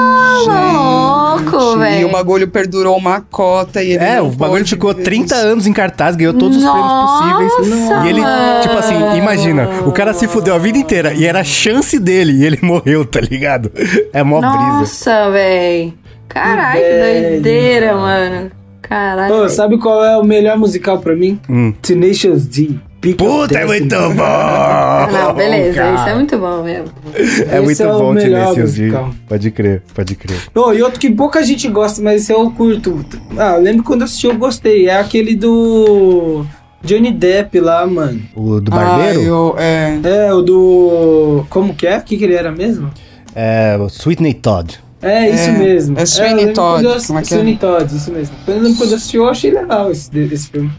[0.45, 2.07] Louco, E velho.
[2.07, 5.45] o bagulho perdurou uma cota e ele É, não o bagulho ficou ver 30 isso.
[5.45, 8.05] anos em cartaz, ganhou todos os Nossa, prêmios possíveis.
[8.05, 8.21] E ele,
[8.61, 12.33] tipo assim, imagina, o cara se fudeu a vida inteira e era a chance dele
[12.33, 13.71] e ele morreu, tá ligado?
[14.13, 14.55] É mó brisa.
[14.79, 15.93] Nossa, velho.
[16.27, 18.51] Caralho, que doideira, mano.
[18.81, 19.33] Caralho.
[19.43, 21.39] Ô, sabe qual é o melhor musical pra mim?
[21.49, 21.73] Hum.
[21.81, 22.71] Tenacious D.
[23.01, 24.23] Peak Puta, é muito bom!
[24.23, 25.95] Ah, Não, beleza, cara.
[25.95, 26.87] isso é muito bom mesmo.
[27.15, 27.21] É
[27.57, 28.81] Esse muito é o bom Tenacious D.
[28.83, 29.09] musical.
[29.27, 30.37] Pode crer, pode crer.
[30.55, 33.05] Oh, e outro que pouca gente gosta, mas esse eu curto.
[33.37, 34.87] Ah, eu lembro quando eu assisti, eu gostei.
[34.89, 36.45] É aquele do
[36.83, 38.21] Johnny Depp lá, mano.
[38.35, 41.45] O do Ah, Barbeiro eu, é, É, o do.
[41.49, 41.97] Como que é?
[41.97, 42.89] O que, que ele era mesmo?
[43.35, 44.79] é o Sweetney Todd.
[45.05, 45.99] É, isso mesmo.
[45.99, 47.37] é Sweeney eu lembro Todd, eu- como é que é?
[47.37, 48.35] Sweeney Todd, isso mesmo.
[48.47, 50.71] Eu lembro quando eu assisti, eu achei legal esse, esse filme.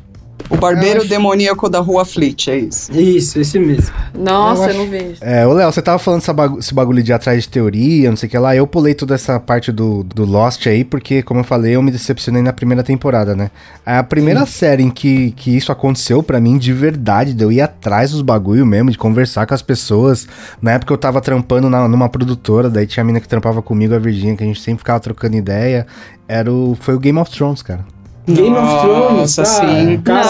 [0.49, 2.93] O barbeiro Eu acho- demoníaco da rua Fleet, é isso.
[2.99, 3.95] Isso, esse mesmo.
[4.15, 5.17] Nossa, Eu eu, acho- não vejo.
[5.21, 8.17] É, ô Léo, você tava falando essa bagu- esse bagulho de atrás de teoria, não
[8.17, 8.55] sei o que lá.
[8.55, 11.91] Eu pulei toda essa parte do, do Lost aí, porque, como eu falei, eu me
[11.91, 13.51] decepcionei na primeira temporada, né?
[13.85, 17.61] A primeira série em que, que isso aconteceu pra mim de verdade, de eu ir
[17.61, 20.27] atrás dos bagulho mesmo, de conversar com as pessoas.
[20.63, 23.95] Na época eu tava trampando na- numa produtora, daí tinha a mina que trampava comigo,
[23.95, 25.87] a Virginia, que a gente sempre ficava trocando ideia.
[26.29, 27.85] Era o, foi o Game of Thrones, cara.
[28.29, 29.45] Game of Nossa, Thrones, tá?
[29.45, 30.01] sim.
[30.05, 30.25] Cara,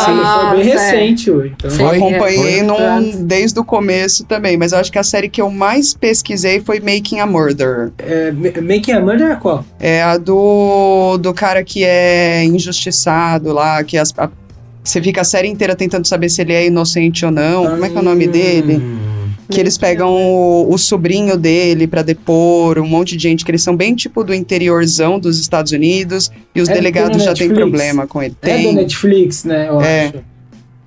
[0.51, 0.75] foi bem é.
[0.75, 1.47] recente, ué.
[1.47, 1.71] Então.
[1.71, 2.63] Eu Foi, acompanhei foi.
[2.63, 6.61] num- desde o começo também, mas eu acho que a série que eu mais pesquisei
[6.61, 7.91] foi Making a Murder.
[7.99, 9.65] é, Ma- Making a Murder é qual?
[9.81, 14.29] É a do, do cara que é injustiçado lá, que as- a-
[14.85, 17.67] você fica a série inteira tentando saber se ele é inocente ou não.
[17.71, 18.81] Como é que é o nome dele?
[19.49, 23.63] Que eles pegam o, o sobrinho dele pra depor, um monte de gente, que eles
[23.63, 27.49] são bem tipo do interiorzão dos Estados Unidos, e os É, tem delegados já têm
[27.49, 27.59] Netflix.
[27.59, 28.35] problema com ele.
[28.43, 28.75] É da Tem.
[28.75, 29.69] Netflix, né?
[29.69, 30.07] Eu É.
[30.07, 30.15] acho.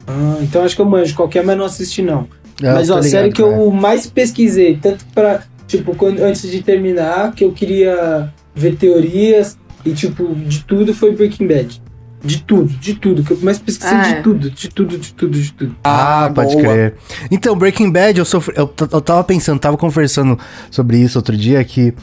[0.08, 2.28] Ah, então acho que eu manjo qualquer, mas não assisti não.
[2.62, 6.62] É, mas ó, a série que eu mais pesquisei, tanto pra, tipo, quando, antes de
[6.62, 11.82] terminar, que eu queria ver teorias e, tipo, de tudo foi Breaking Bad.
[12.24, 13.24] De tudo, de tudo.
[13.24, 14.22] Que eu mais pesquisei Ah, de é.
[14.22, 15.76] tudo, de tudo, de tudo, de tudo.
[15.84, 16.64] Ah, pode boa.
[16.64, 16.96] crer.
[17.32, 20.38] Então, Breaking Bad, eu, sofri, eu, eu tava pensando, tava conversando
[20.70, 21.94] sobre isso outro dia, que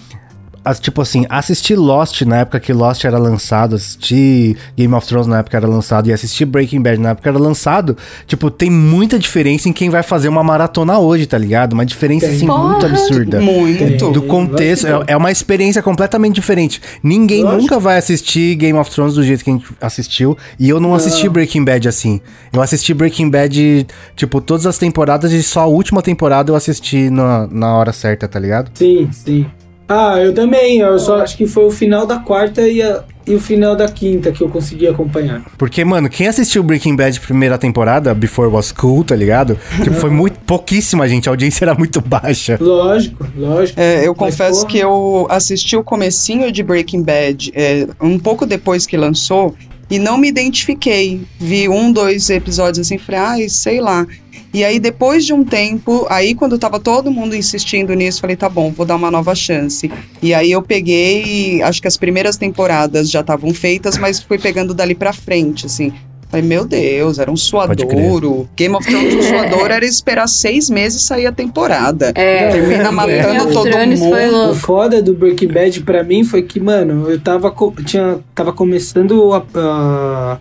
[0.66, 5.26] as- tipo assim, assistir Lost na época que Lost era lançado, assistir Game of Thrones
[5.26, 8.50] na época que era lançado e assistir Breaking Bad na época que era lançado, tipo,
[8.50, 11.72] tem muita diferença em quem vai fazer uma maratona hoje, tá ligado?
[11.72, 12.36] Uma diferença, Tem.
[12.36, 12.88] assim, muito Porra.
[12.88, 13.40] absurda.
[13.40, 14.10] Muito.
[14.10, 16.80] Do contexto, é, é uma experiência completamente diferente.
[17.02, 17.62] Ninguém Lógico.
[17.62, 20.36] nunca vai assistir Game of Thrones do jeito que a gente assistiu.
[20.58, 22.20] E eu não, assisti Breaking Bad assim.
[22.52, 27.10] Eu assisti Breaking Bad, tipo, todas as temporadas e só a última temporada eu assisti
[27.10, 28.70] na, na hora certa, tá ligado?
[28.74, 29.46] Sim, sim.
[29.88, 30.78] Ah, eu também.
[30.80, 33.86] Eu só acho que foi o final da quarta e, a- e o final da
[33.88, 35.42] quinta que eu consegui acompanhar.
[35.56, 39.56] Porque, mano, quem assistiu Breaking Bad primeira temporada, Before Was Cool, tá ligado?
[39.82, 41.28] Tipo, foi muito pouquíssima, gente.
[41.28, 42.58] A audiência era muito baixa.
[42.60, 43.80] Lógico, lógico.
[43.80, 44.72] É, eu confesso porra.
[44.72, 49.54] que eu assisti o comecinho de Breaking Bad é, um pouco depois que lançou
[49.88, 51.20] e não me identifiquei.
[51.38, 54.04] Vi um, dois episódios assim, falei, ai, sei lá.
[54.54, 58.48] E aí, depois de um tempo, aí quando tava todo mundo insistindo nisso, falei, tá
[58.48, 59.90] bom, vou dar uma nova chance.
[60.22, 64.72] E aí eu peguei, acho que as primeiras temporadas já estavam feitas, mas fui pegando
[64.72, 65.92] dali pra frente, assim.
[66.28, 68.48] Falei, meu Deus, era um suadouro.
[68.56, 72.12] Game of Thrones, um suadouro era esperar seis meses e sair a temporada.
[72.16, 74.10] É, Termina Game matando of todo Thrones mundo.
[74.10, 78.18] foi O foda do Breaking Bad pra mim foi que, mano, eu tava, co- tinha,
[78.34, 79.44] tava começando a.
[79.54, 80.38] a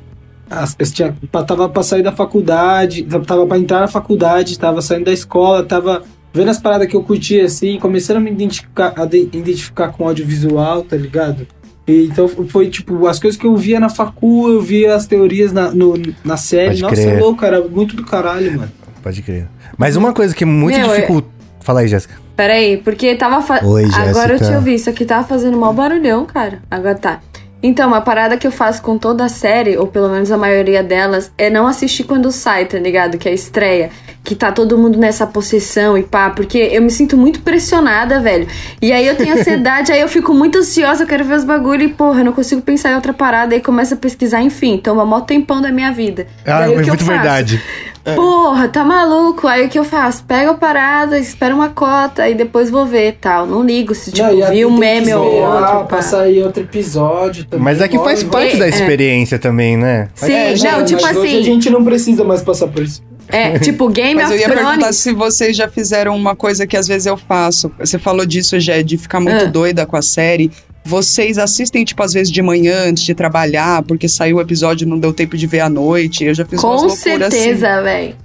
[0.93, 5.13] tinha, pa- tava pra sair da faculdade, tava pra entrar na faculdade, tava saindo da
[5.13, 6.03] escola, tava
[6.33, 10.07] vendo as paradas que eu curtia assim, começando a me identificar, a de- identificar com
[10.07, 11.47] audiovisual, tá ligado?
[11.87, 15.51] E, então foi tipo, as coisas que eu via na facu, eu via as teorias
[15.53, 16.69] na, no- na série.
[16.69, 17.07] Pode Nossa, crer.
[17.15, 18.71] é louco, era muito do caralho, mano.
[19.03, 19.47] Pode crer.
[19.77, 21.27] Mas uma coisa que é muito Meu, dificulta.
[21.61, 22.15] Fala aí, Jéssica.
[22.35, 23.41] Peraí, porque tava.
[23.41, 23.63] Fa...
[23.65, 24.51] Oi, Agora eu Jéssica.
[24.51, 26.59] te ouvi, isso aqui tava fazendo mal barulhão, cara.
[26.69, 27.21] Agora tá.
[27.61, 30.83] Então, uma parada que eu faço com toda a série, ou pelo menos a maioria
[30.83, 33.17] delas, é não assistir quando sai, tá ligado?
[33.17, 33.89] Que é a estreia.
[34.23, 38.47] Que tá todo mundo nessa possessão e pá, porque eu me sinto muito pressionada, velho.
[38.81, 41.83] E aí eu tenho ansiedade, aí eu fico muito ansiosa, eu quero ver os bagulho
[41.83, 45.05] e, porra, eu não consigo pensar em outra parada, aí começa a pesquisar, enfim, toma
[45.05, 46.27] mó tempão da minha vida.
[46.45, 47.61] Ah, é muito faço?
[48.05, 48.15] Verdade.
[48.27, 49.47] Porra, tá maluco?
[49.47, 50.23] Aí o que eu faço?
[50.23, 53.45] Pego a parada, espero uma cota e depois vou ver tal.
[53.47, 55.85] Não ligo se tipo, Não, vi um meme ou outro.
[55.85, 57.63] Pra sair outro episódio também.
[57.63, 58.69] Mas é que faz parte da É.
[58.69, 60.09] experiência também, né?
[60.15, 62.83] Sim, É, não, gente, tipo mas Hoje a assim, gente não precisa mais passar por
[62.83, 63.01] isso.
[63.27, 64.95] é, tipo Game Mas eu of ia perguntar Thrones.
[64.97, 67.71] se vocês já fizeram uma coisa que às vezes eu faço.
[67.79, 69.47] Você falou disso, Jé, de ficar muito Ah.
[69.47, 70.51] doida com a série.
[70.85, 74.87] Vocês assistem, tipo, às vezes de manhã, antes de trabalhar, porque saiu o episódio e
[74.89, 76.23] não deu tempo de ver à noite.
[76.23, 77.37] Eu já fiz umas Com loucuras assim.
[77.43, 78.15] certeza, velho.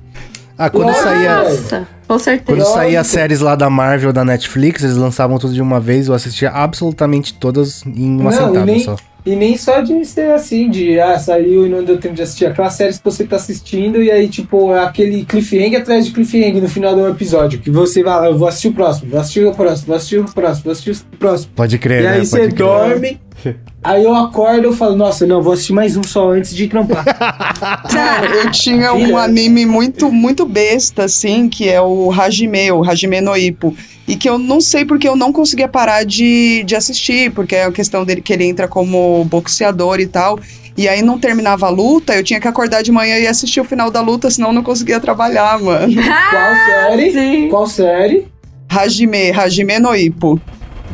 [0.59, 1.03] Ah, quando Nossa.
[1.03, 1.43] saía.
[1.43, 2.61] Nossa, com certeza.
[2.63, 6.07] Quando saía as séries lá da Marvel, da Netflix, eles lançavam tudo de uma vez,
[6.09, 8.97] eu assistia absolutamente todas em uma Não, sentada nem- só.
[9.25, 12.47] E nem só de ser assim, de ah, saiu e não deu tempo de assistir.
[12.47, 16.63] Aquelas séries que você tá assistindo e aí, tipo, é aquele cliffhanger atrás de cliffhanger
[16.63, 17.59] no final do episódio.
[17.59, 20.19] Que você vai lá, eu vou assistir o próximo, vou assistir o próximo, vou assistir
[20.19, 21.53] o próximo, vou assistir o próximo.
[21.55, 22.09] Pode crer, e né?
[22.11, 22.55] aí Pode você crer.
[22.55, 23.21] dorme.
[23.83, 27.03] Aí eu acordo e falo, nossa, não, vou assistir mais um só antes de trampar.
[27.91, 33.23] Cara, eu tinha um anime muito, muito besta, assim, que é o Hajime, o Hajime
[33.23, 33.75] no Ippo.
[34.09, 37.65] E que eu não sei porque eu não conseguia parar de, de assistir, porque é
[37.65, 40.39] a questão dele que ele entra como boxeador e tal.
[40.77, 43.65] E aí não terminava a luta, eu tinha que acordar de manhã e assistir o
[43.65, 45.95] final da luta, senão eu não conseguia trabalhar, mano.
[46.31, 47.13] Qual série?
[47.13, 47.49] Sim.
[47.49, 48.29] Qual série?
[48.69, 50.41] Hajime, Hajime no Ippo.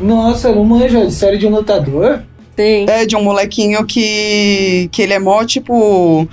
[0.01, 2.21] Nossa, não manjo de série de um lutador?
[2.55, 2.85] Sim.
[2.89, 6.27] É de um molequinho que, que ele é mó, tipo.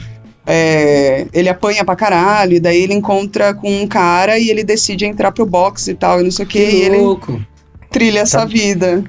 [0.47, 5.05] É, ele apanha pra caralho, e daí ele encontra com um cara e ele decide
[5.07, 7.41] entrar pro boxe e tal, e não sei o que, e ele louco.
[7.95, 9.05] Trilha essa Sabe- vida.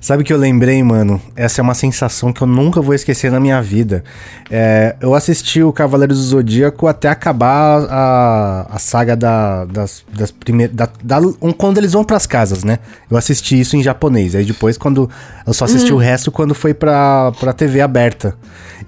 [0.00, 1.20] Sabe o que eu lembrei, mano?
[1.36, 4.02] Essa é uma sensação que eu nunca vou esquecer na minha vida.
[4.50, 10.30] É, eu assisti o Cavaleiros do Zodíaco até acabar a, a saga da, das, das
[10.32, 10.74] primeiras.
[10.74, 12.78] Da, da- um- quando eles vão pras casas, né?
[13.08, 14.34] Eu assisti isso em japonês.
[14.34, 15.08] Aí depois, quando.
[15.46, 18.34] Eu só assisti o resto quando foi pra, pra TV aberta.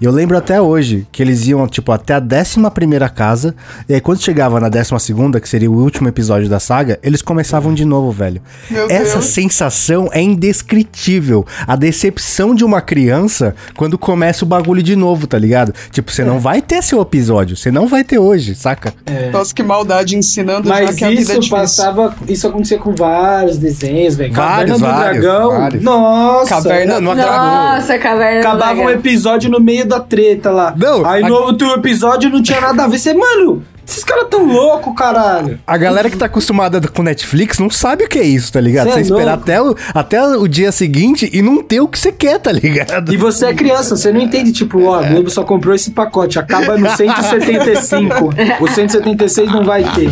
[0.01, 3.55] E eu lembro até hoje que eles iam, tipo, até a décima primeira casa.
[3.87, 7.21] E aí, quando chegava na décima segunda, que seria o último episódio da saga, eles
[7.21, 8.41] começavam de novo, velho.
[8.69, 9.25] Meu Essa Deus.
[9.27, 11.45] Sensação é indescritível.
[11.67, 15.73] A decepção de uma criança quando começa o bagulho de novo, tá ligado?
[15.91, 18.93] Tipo, você não vai ter seu episódio, você não vai ter hoje, saca?
[19.31, 21.57] Nossa, que maldade ensinando já Mas que a vida é isso difícil.
[21.57, 22.15] passava.
[22.27, 24.33] Isso acontecia com vários desenhos, velho.
[24.33, 25.49] Vários, Caverna do vários, Dragão.
[25.49, 25.83] vários.
[25.83, 26.49] Nossa!
[26.49, 27.37] Caverna- Não, não acabou.
[27.47, 28.99] Nossa, caverna do Acabava um Dragão.
[28.99, 30.73] episódio no meio da treta lá.
[30.77, 32.97] Não, Aí a- no outro episódio não tinha nada a ver.
[32.99, 35.59] Você, mano, esses caras tão loucos, caralho.
[35.65, 38.87] A galera que tá acostumada com Netflix não sabe o que é isso, tá ligado?
[38.87, 39.43] Cê Você é esperar louco.
[39.43, 43.13] até o, até o dia seguinte e não ter o que você quer, tá ligado?
[43.13, 46.37] E você é criança, você não entende, tipo, ó, a Globo só comprou esse pacote,
[46.37, 48.29] acaba no 175.
[48.59, 50.09] o 176 não vai ter.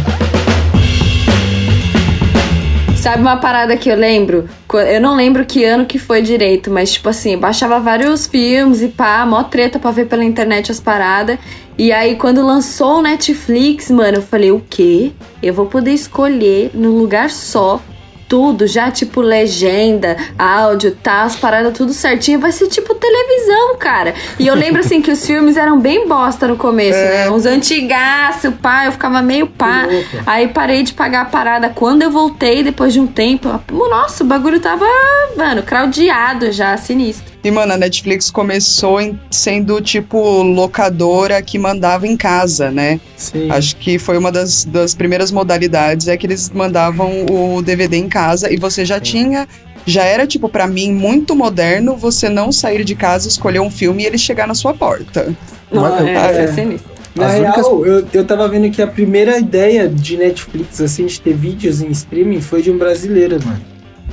[3.06, 4.50] Sabe uma parada que eu lembro?
[4.74, 8.88] Eu não lembro que ano que foi direito, mas tipo assim, baixava vários filmes e
[8.88, 11.38] pá, mó treta pra ver pela internet as paradas.
[11.78, 15.12] E aí, quando lançou o Netflix, mano, eu falei, o quê?
[15.44, 17.80] Eu vou poder escolher num lugar só
[18.28, 24.14] tudo, já tipo legenda, áudio, tá, as paradas tudo certinho, vai ser tipo televisão, cara.
[24.40, 27.30] E eu lembro assim que os filmes eram bem bosta no começo, né?
[27.30, 29.86] Uns antigaço, pá, eu ficava meio pá.
[30.26, 31.70] Aí parei de pagar a parada.
[31.70, 34.86] Quando eu voltei, depois de um tempo, nossa, o bagulho tava,
[35.36, 37.35] mano, craudiado já, sinistro.
[37.46, 43.00] E, mano, a Netflix começou em- sendo, tipo, locadora que mandava em casa, né?
[43.16, 43.52] Sim.
[43.52, 48.10] Acho que foi uma das, das primeiras modalidades, é que eles mandavam o DVD em
[48.10, 49.48] casa e você já tinha.
[49.86, 54.02] Já era, tipo, pra mim, muito moderno você não sair de casa, escolher um filme
[54.02, 55.32] e ele chegar na sua porta.
[55.72, 56.48] Não, Mas- é, é.
[56.48, 56.96] sinistro.
[57.14, 61.06] Na As real, únicas- eu, eu tava vendo que a primeira ideia de Netflix, assim,
[61.06, 63.62] de ter vídeos em streaming, foi de um brasileiro, mano.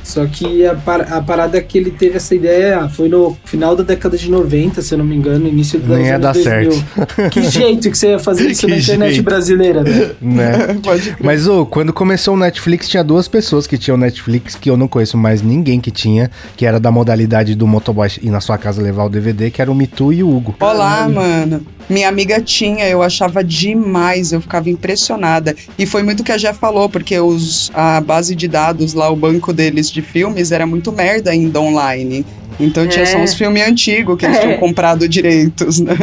[0.05, 3.83] Só que a, par- a parada que ele teve essa ideia foi no final da
[3.83, 7.31] década de 90, se eu não me engano, início dos Nem anos ia dar 2000.
[7.31, 9.25] Que jeito que você ia fazer isso Que na internet jeito.
[9.25, 10.17] brasileira, velho?
[10.21, 10.53] Né?
[10.83, 11.17] Crer.
[11.21, 14.89] Mas, ô, quando começou o Netflix, tinha duas pessoas que tinham Netflix, que eu não
[14.89, 18.83] conheço mais ninguém que tinha, que era da modalidade do motoboy ir na sua casa
[18.83, 20.55] levar o DVD, que era o Mitu e o Hugo.
[20.61, 21.15] Olá, Caralho.
[21.15, 21.67] mano.
[21.93, 25.55] Minha amiga tinha, eu achava demais, eu ficava impressionada.
[25.79, 29.11] E foi muito o que a Jé falou, porque os, a base de dados lá,
[29.11, 32.25] o banco deles de filmes, era muito merda ainda online.
[32.59, 33.07] Então tinha É.
[33.07, 34.41] só uns filmes antigos que eles É.
[34.41, 35.95] tinham comprado direitos, né?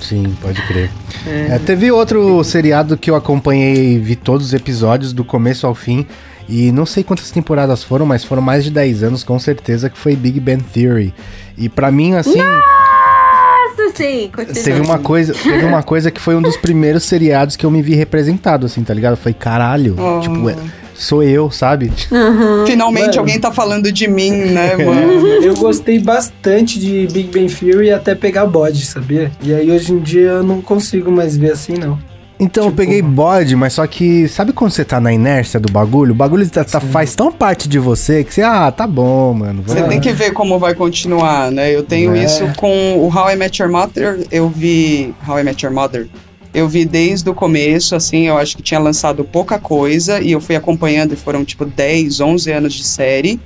[0.00, 0.90] Sim, pode crer.
[1.26, 5.74] É, teve outro seriado que eu acompanhei e vi todos os episódios do começo ao
[5.74, 6.04] fim.
[6.48, 9.96] E não sei quantas temporadas foram, mas foram mais de 10 anos com certeza, que
[9.96, 11.14] foi Big Bang Theory.
[11.56, 12.40] E pra mim, assim,
[13.76, 14.62] Nossa, sim, continua.
[14.64, 17.82] teve uma coisa, teve uma coisa que foi um dos primeiros seriados que eu me
[17.82, 19.16] vi representado, assim, tá ligado?
[19.16, 20.20] Foi caralho, Oh.
[20.20, 20.56] tipo, é-
[20.94, 21.90] sou eu, sabe?
[22.66, 23.18] Finalmente Mano.
[23.20, 25.26] alguém tá falando de mim, né, mano?
[25.42, 29.30] Eu gostei bastante de Big Bang Theory até pegar bode, sabia?
[29.42, 31.98] E aí hoje em dia eu não consigo mais ver assim, não.
[32.42, 35.72] Então eu Tipo- peguei bode, mas só que sabe quando você tá na inércia do
[35.72, 36.10] bagulho?
[36.12, 39.62] O bagulho tá- tá- faz tão parte de você que você, ah, tá bom, mano.
[39.66, 41.74] Você tem que ver como vai continuar, né?
[41.74, 42.24] Eu tenho É.
[42.24, 46.08] isso com o How I Met Your Mother, eu vi How I Met Your Mother.
[46.52, 50.40] Eu vi desde o começo, assim, eu acho que tinha lançado pouca coisa e eu
[50.40, 53.40] fui acompanhando e foram tipo 10, 11 anos de série.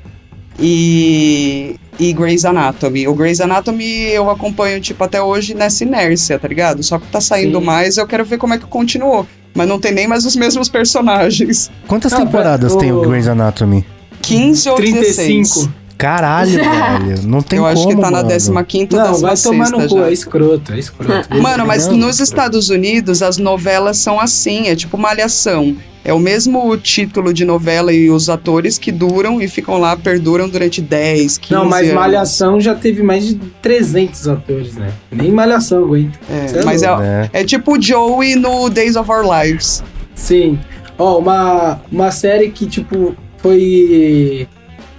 [0.58, 3.08] E e Grey's Anatomy.
[3.08, 6.82] O Grey's Anatomy eu acompanho tipo até hoje nessa inércia, tá ligado?
[6.82, 7.64] Só que tá saindo Sim.
[7.64, 9.26] mais, eu quero ver como é que continuou.
[9.54, 11.70] Mas não tem nem mais os mesmos personagens.
[11.86, 13.86] Quantas Não, temporadas tem o Grey's Anatomy?
[14.20, 15.68] 15 ou 16.
[15.96, 15.98] 35.
[15.98, 16.50] Caralho,
[17.06, 17.22] velho.
[17.28, 18.64] Não tem eu como, acho que tá na mano.
[18.66, 21.42] 15 ou Não, vai 16 tomar no cu, é escroto, é escroto.
[21.42, 22.22] Mano, mas Não, nos escroto.
[22.22, 25.76] Estados Unidos as novelas são assim, é tipo malhação.
[26.04, 30.48] É o mesmo título de novela e os atores que duram e ficam lá, perduram
[30.48, 31.94] durante 10, 15 Não, mas anos.
[31.94, 34.92] Malhação já teve mais de 300 atores, né?
[35.10, 36.16] Nem Malhação aguenta.
[36.30, 37.02] É, é mas é, louco.
[37.02, 37.30] É.
[37.32, 39.82] é tipo o Joey no Days of Our Lives.
[40.14, 40.60] Sim.
[40.96, 44.46] Ó, uma, uma série que, tipo, foi.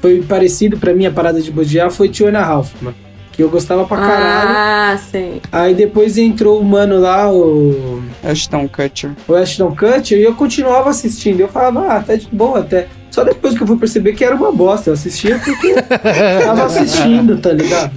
[0.02, 2.96] Foi parecido pra mim, a parada de bodear, foi Two and a Half, mano.
[3.32, 4.50] Que eu gostava pra caralho.
[4.50, 5.40] Ah, sim.
[5.52, 9.12] Aí depois entrou o mano lá, o, Ashton Kutcher.
[9.28, 11.40] o Ashton Kutcher, e eu continuava assistindo.
[11.40, 12.88] Eu falava, ah, tá de boa até.
[13.18, 14.92] Só depois que eu fui perceber que era uma bosta.
[14.92, 15.74] Eu assistia porque
[16.44, 17.94] tava assistindo, tá ligado?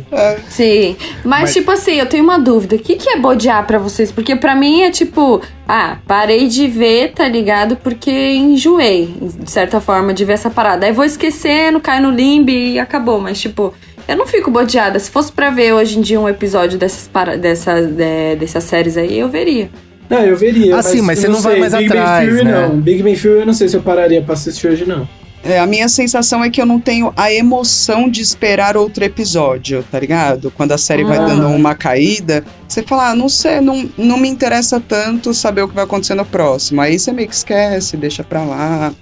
[0.48, 0.96] Sim.
[1.22, 2.76] Mas, Mas- tipo assim, eu tenho uma dúvida.
[2.76, 4.10] O que, que é bodear pra vocês?
[4.10, 7.76] Porque pra mim é tipo, ah, parei de ver, tá ligado?
[7.76, 10.86] Porque enjoei, de certa forma, de ver essa parada.
[10.86, 13.20] Aí vou esquecendo, cai no limbo e acabou.
[13.20, 13.74] Mas, tipo,
[14.08, 14.98] eu não fico bodeada.
[14.98, 17.36] Se fosse pra ver hoje em dia um episódio dessas, para...
[17.36, 19.68] dessas, é, dessas séries aí, eu veria.
[20.10, 20.76] Não, eu veria.
[20.76, 21.60] Ah, sim, mas você não vai sei.
[21.60, 22.68] mais Big atrás, Bang Theory, né?
[22.68, 22.80] não.
[22.80, 25.08] Big Bang Theory eu não sei se eu pararia pra assistir hoje, não.
[25.42, 29.82] É, a minha sensação é que eu não tenho a emoção de esperar outro episódio,
[29.90, 30.50] tá ligado?
[30.54, 31.24] Quando a série vai Ah.
[31.28, 35.68] dando uma caída, você fala, ah, não sei, não, não me interessa tanto saber o
[35.68, 36.82] que vai acontecer no próximo.
[36.82, 38.92] Aí você meio que esquece, deixa pra lá.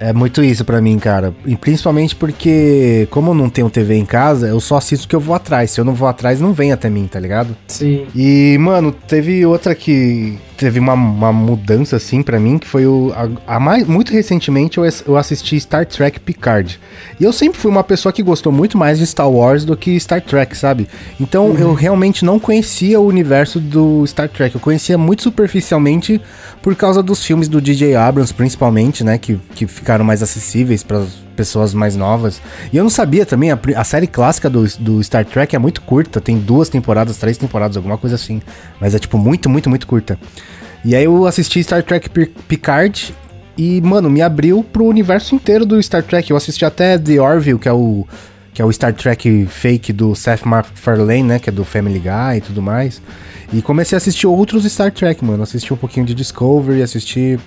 [0.00, 1.34] É muito isso pra mim, cara.
[1.46, 5.16] E principalmente porque, como eu não tenho TV em casa, eu só assisto o que
[5.16, 5.70] eu vou atrás.
[5.70, 7.56] Se eu não vou atrás, não vem até mim, tá ligado?
[7.66, 8.06] Sim.
[8.14, 13.12] E, mano, teve outra que teve uma, uma mudança, assim, pra mim, que foi o.
[13.14, 16.80] A, a mais, muito recentemente eu, eu assisti Star Trek Picard.
[17.18, 19.98] E eu sempre fui uma pessoa que gostou muito mais de Star Wars do que
[20.00, 20.88] Star Trek, sabe?
[21.20, 24.54] Então eu realmente não conhecia o universo do Star Trek.
[24.54, 26.20] Eu conhecia muito superficialmente
[26.60, 29.16] por causa dos filmes do DJ Abrams, principalmente, né?
[29.16, 31.04] Que, que ficaram mais acessíveis para
[31.38, 32.42] pessoas mais novas.
[32.72, 35.80] E eu não sabia também, a, a série clássica do, do Star Trek é muito
[35.82, 38.42] curta, tem duas temporadas, três temporadas, alguma coisa assim.
[38.80, 40.18] Mas é tipo muito, muito, muito curta.
[40.84, 43.14] E aí eu assisti Star Trek Pi- Picard
[43.56, 46.28] e, mano, me abriu pro universo inteiro do Star Trek.
[46.28, 48.04] Eu assisti até The Orville, que é o
[48.52, 52.38] que é o Star Trek fake do Seth MacFarlane, né, que é do Family Guy
[52.38, 53.00] e tudo mais.
[53.52, 55.44] E comecei a assistir outros Star Trek, mano.
[55.44, 57.38] Assisti um pouquinho de Discovery, assisti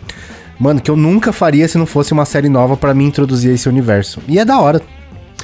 [0.62, 3.56] Mano, que eu nunca faria se não fosse uma série nova pra me introduzir a
[3.56, 4.22] esse universo.
[4.28, 4.80] E é da hora.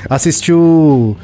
[0.07, 1.17] Assistiu.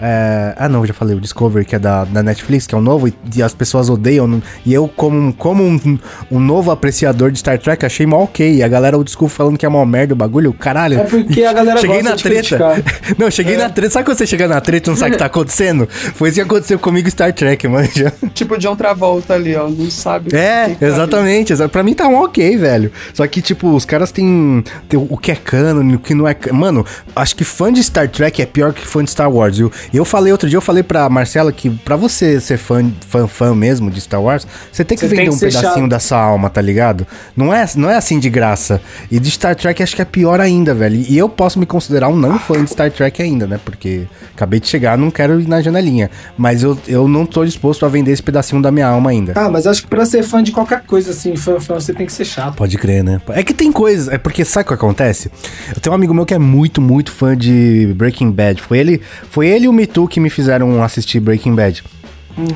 [0.00, 2.80] É, ah, não, já falei, o Discovery, que é da, da Netflix, que é o
[2.80, 4.42] novo, e, e as pessoas odeiam.
[4.64, 5.98] E eu, como, como um,
[6.30, 8.54] um novo apreciador de Star Trek, achei mó ok.
[8.56, 10.98] E a galera o Discovery falando que é mó merda o bagulho, caralho.
[11.00, 12.40] É porque a galera cheguei na de treta.
[12.40, 12.82] criticar.
[13.18, 13.90] Não, cheguei na treta.
[13.92, 15.86] Sabe quando você chega na treta e não sabe o que tá acontecendo?
[15.88, 17.88] Foi isso que aconteceu comigo Star Trek, mano.
[18.34, 19.68] Tipo John Travolta ali, ó.
[19.68, 21.52] Não sabe É, que tá exatamente.
[21.52, 22.90] exa- Pra mim tá um ok, velho.
[23.12, 26.36] Só que, tipo, os caras têm, têm o que é canon, o que não é.
[26.52, 26.84] Mano,
[27.14, 29.58] acho que fã de Star Trek é pior que fã de Star Wars.
[29.58, 33.26] Eu, eu falei outro dia, eu falei pra Marcela que pra você ser fã, fã,
[33.26, 35.88] fã mesmo de Star Wars, você tem que Você tem vender que um pedacinho chato.
[35.88, 37.06] da sua alma, tá ligado?
[37.36, 38.80] Não é, não é assim de graça.
[39.10, 41.04] E de Star Trek acho que é pior ainda, velho.
[41.08, 43.58] E eu posso me considerar um não fã de Star Trek ainda, né?
[43.64, 46.10] Porque acabei de chegar, não quero ir na janelinha.
[46.36, 49.32] Mas eu, eu não tô disposto a vender esse pedacinho da minha alma ainda.
[49.36, 52.06] Ah, mas acho que pra ser fã de qualquer coisa, assim, fã, fã, você tem
[52.06, 52.54] que ser chato.
[52.56, 53.20] Pode crer, né?
[53.30, 55.30] É que tem coisas, é porque sabe o que acontece?
[55.74, 58.62] Eu tenho um amigo meu que é muito, muito fã de Breaking Bad.
[58.62, 59.00] Foi ele,
[59.30, 61.82] foi ele e o Mitu que me fizeram assistir Breaking Bad.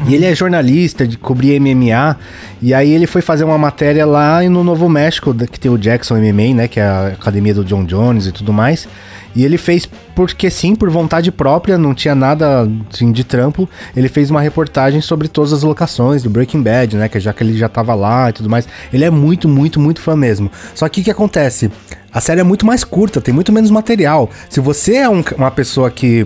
[0.07, 2.17] E ele é jornalista de cobrir MMA.
[2.63, 6.17] E aí ele foi fazer uma matéria lá no Novo México, que tem o Jackson
[6.17, 6.69] MMA, né?
[6.69, 8.89] Que é a academia do John Jones e tudo mais.
[9.35, 13.69] E ele fez porque sim, por vontade própria, não tinha nada assim, de trampo.
[13.97, 17.09] Ele fez uma reportagem sobre todas as locações do Breaking Bad, né?
[17.09, 18.69] Que já que ele já tava lá e tudo mais.
[18.93, 20.51] Ele é muito, muito, muito fã mesmo.
[20.75, 21.71] Só que o que acontece?
[22.15, 24.31] A série é muito mais curta, tem muito menos material.
[24.49, 26.25] Se você é um- uma pessoa que,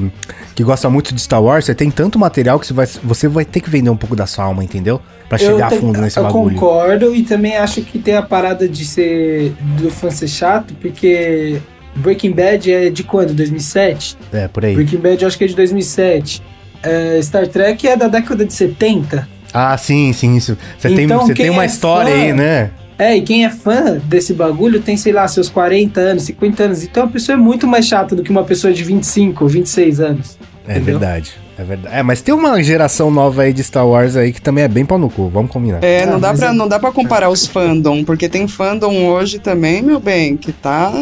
[0.55, 3.45] que gosta muito de Star Wars, você tem tanto material que você vai, você vai
[3.47, 5.01] ter que vender um pouco da sua alma, entendeu?
[5.31, 6.55] Pra chegar a fundo nesse eu bagulho.
[6.55, 11.59] concordo e também acho que tem a parada de ser do fã ser chato, porque
[11.97, 13.33] Breaking Bad é de quando?
[13.35, 14.17] 2007?
[14.33, 14.75] É, por aí.
[14.75, 16.43] Breaking Bad eu acho que é de 2007.
[16.83, 19.27] É, Star Trek é da década de 70.
[19.55, 20.57] Ah, sim, sim, isso.
[20.79, 22.71] Você tem, Então, você quem tem uma é história fã- aí, né?
[22.99, 26.83] É, e quem é fã desse bagulho tem, sei lá, seus 40 anos, 50 anos.
[26.83, 30.37] Então a pessoa é muito mais chata do que uma pessoa de 25, 26 anos.
[30.67, 30.99] É Entendeu?
[30.99, 31.33] verdade.
[31.57, 31.97] É verdade.
[31.97, 34.85] É, mas tem uma geração nova aí de Star Wars aí que também é bem
[34.85, 35.83] pau no cu, vamos combinar.
[35.83, 38.47] É, Ah, não, dá mas pra, é- não dá pra comparar os fandom, porque tem
[38.47, 40.93] fandom hoje também, meu bem, que tá,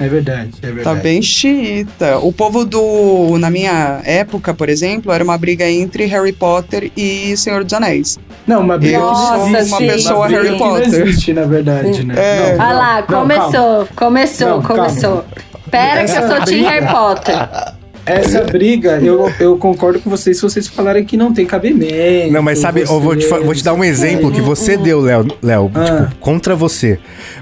[0.00, 1.00] É verdade, é tá verdade.
[1.00, 2.18] bem xiita.
[2.18, 3.36] O povo do.
[3.38, 8.16] Na minha época, por exemplo, era uma briga entre Harry Potter e Senhor dos Anéis.
[8.46, 9.72] Não, uma briga que Nossa, não existe.
[9.72, 9.86] uma sim.
[9.88, 10.86] pessoa Uma Harry que não Potter.
[10.86, 12.14] existe, na verdade, né?
[12.16, 12.56] É.
[12.56, 13.34] Não, Olha lá, não, calma.
[13.34, 14.84] começou, começou, Não, calma.
[14.86, 15.24] começou.
[15.70, 17.34] Pera que eu Essa sou briga- Harry Potter.
[18.08, 22.32] Essa briga, eu, eu concordo com vocês se vocês falarem que não tem cabimento.
[22.32, 25.26] Não, mas sabe, eu vou te, vou te dar um exemplo que você deu, Léo,
[25.42, 25.84] Léo, Ah.
[25.84, 26.98] tipo, contra você.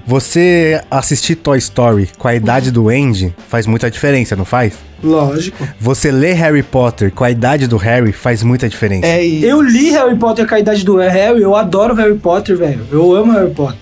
[0.07, 4.75] Você assistir Toy Story com a idade do Andy faz muita diferença, não faz?
[5.03, 5.67] Lógico.
[5.79, 9.07] Você ler Harry Potter com a idade do Harry faz muita diferença.
[9.07, 9.45] É isso.
[9.45, 12.81] Eu li Harry Potter com a idade do Harry, eu adoro Harry Potter, velho.
[12.91, 13.79] Eu amo Harry Potter.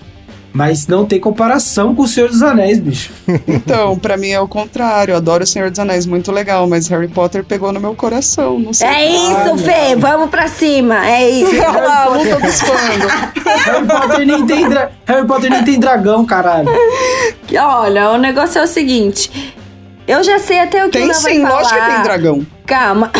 [0.57, 3.11] Mas não tem comparação com o Senhor dos Anéis, bicho.
[3.45, 5.11] Então, pra mim é o contrário.
[5.11, 8.57] Eu adoro o Senhor dos Anéis, muito legal, mas Harry Potter pegou no meu coração.
[8.57, 8.87] Não sei.
[8.87, 11.05] É isso, Fê, vamos pra cima.
[11.05, 11.51] É isso.
[11.59, 12.59] Olha lá, luta dos.
[12.61, 16.69] Harry Potter nem tem, dra- Harry Potter nem tem dragão, caralho.
[17.59, 19.53] Olha, o negócio é o seguinte.
[20.07, 21.53] Eu já sei até o que o Tem Léo vai sim, falar.
[21.55, 22.47] lógico que tem dragão.
[22.65, 23.11] Calma.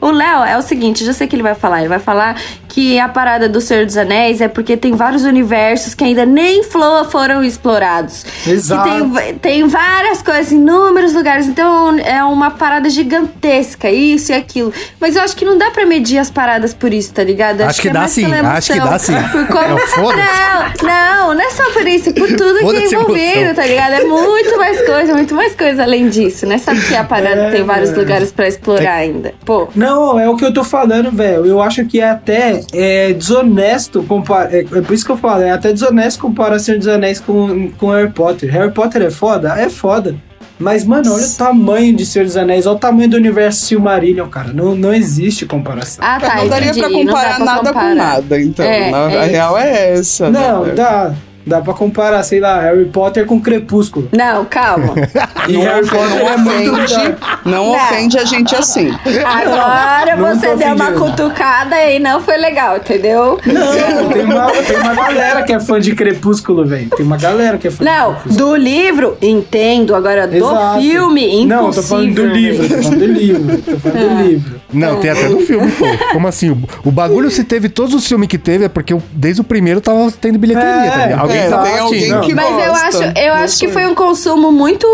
[0.00, 1.80] O Léo é o seguinte, já sei o que ele vai falar.
[1.80, 5.94] Ele vai falar que a parada do Senhor dos Anéis é porque tem vários universos
[5.94, 8.24] que ainda nem flo- foram explorados.
[8.46, 8.88] Exato.
[8.88, 11.46] Que tem, tem várias coisas, inúmeros lugares.
[11.48, 14.72] Então é uma parada gigantesca, isso e aquilo.
[15.00, 17.62] Mas eu acho que não dá pra medir as paradas por isso, tá ligado?
[17.62, 19.14] Acho que é dá mais sim, acho que dá sim.
[19.32, 19.58] Por como...
[19.64, 20.84] É o foda-se.
[20.84, 20.88] Não,
[21.28, 23.92] não, não é só por isso, por tudo que é envolvido, tá ligado?
[23.94, 26.58] É muito mais coisa, muito mais coisa além disso, né?
[26.58, 28.02] Sabe que a parada É, tem vários velho.
[28.02, 29.34] lugares pra explorar ainda.
[29.44, 29.68] Pô.
[29.74, 29.87] Não,
[30.18, 31.44] é o que eu tô falando, velho.
[31.46, 34.52] Eu acho que é até é, desonesto comparar.
[34.54, 37.70] É, é por isso que eu falo, é até desonesto comparar Senhor dos Anéis com,
[37.78, 38.50] com Harry Potter.
[38.52, 39.54] Harry Potter é foda?
[39.58, 40.14] É foda.
[40.60, 44.28] Mas, mano, olha o tamanho de Senhor dos Anéis, olha o tamanho do universo Silmarillion,
[44.28, 44.52] cara.
[44.52, 46.04] Não, não existe comparação.
[46.04, 46.80] Ah, tá, não daria entendi.
[46.80, 47.88] pra Não comparar pra nada comparar.
[47.90, 48.64] com nada, então.
[48.66, 49.30] É, Na- é a isso.
[49.30, 50.30] real é essa.
[50.30, 50.72] não, né?
[50.74, 51.14] dá.
[51.48, 54.08] Dá pra comparar, sei lá, Harry Potter com Crepúsculo.
[54.12, 54.94] Não, calma.
[55.48, 57.72] E Não, Harry ofende, Potter é não, muito ofende, não Não.
[57.74, 58.90] ofende a gente assim.
[59.24, 63.38] Agora Não você deu uma cutucada e não foi legal, entendeu?
[63.46, 66.90] Não, tem uma, tem uma galera que é fã de Crepúsculo, velho.
[66.90, 69.94] Tem uma galera que é fã Não, do livro, entendo.
[69.94, 70.80] Agora, do Exato.
[70.80, 71.46] filme, impossível.
[71.62, 74.60] Não, tô falando do livro, tô falando do livro, tô falando do livro.
[74.72, 75.86] Não, tem até do filme, pô.
[76.12, 76.50] Como assim?
[76.84, 80.12] O, bagulho, se teve todos os filmes que teve, é porque desde o primeiro tava
[80.20, 81.20] tendo bilheteria, É, tá ligado?
[81.20, 82.20] Alguém É, tem alguém assistindo.
[82.20, 82.86] que Mas eu gosta.
[82.86, 84.86] acho, eu acho que foi um consumo muito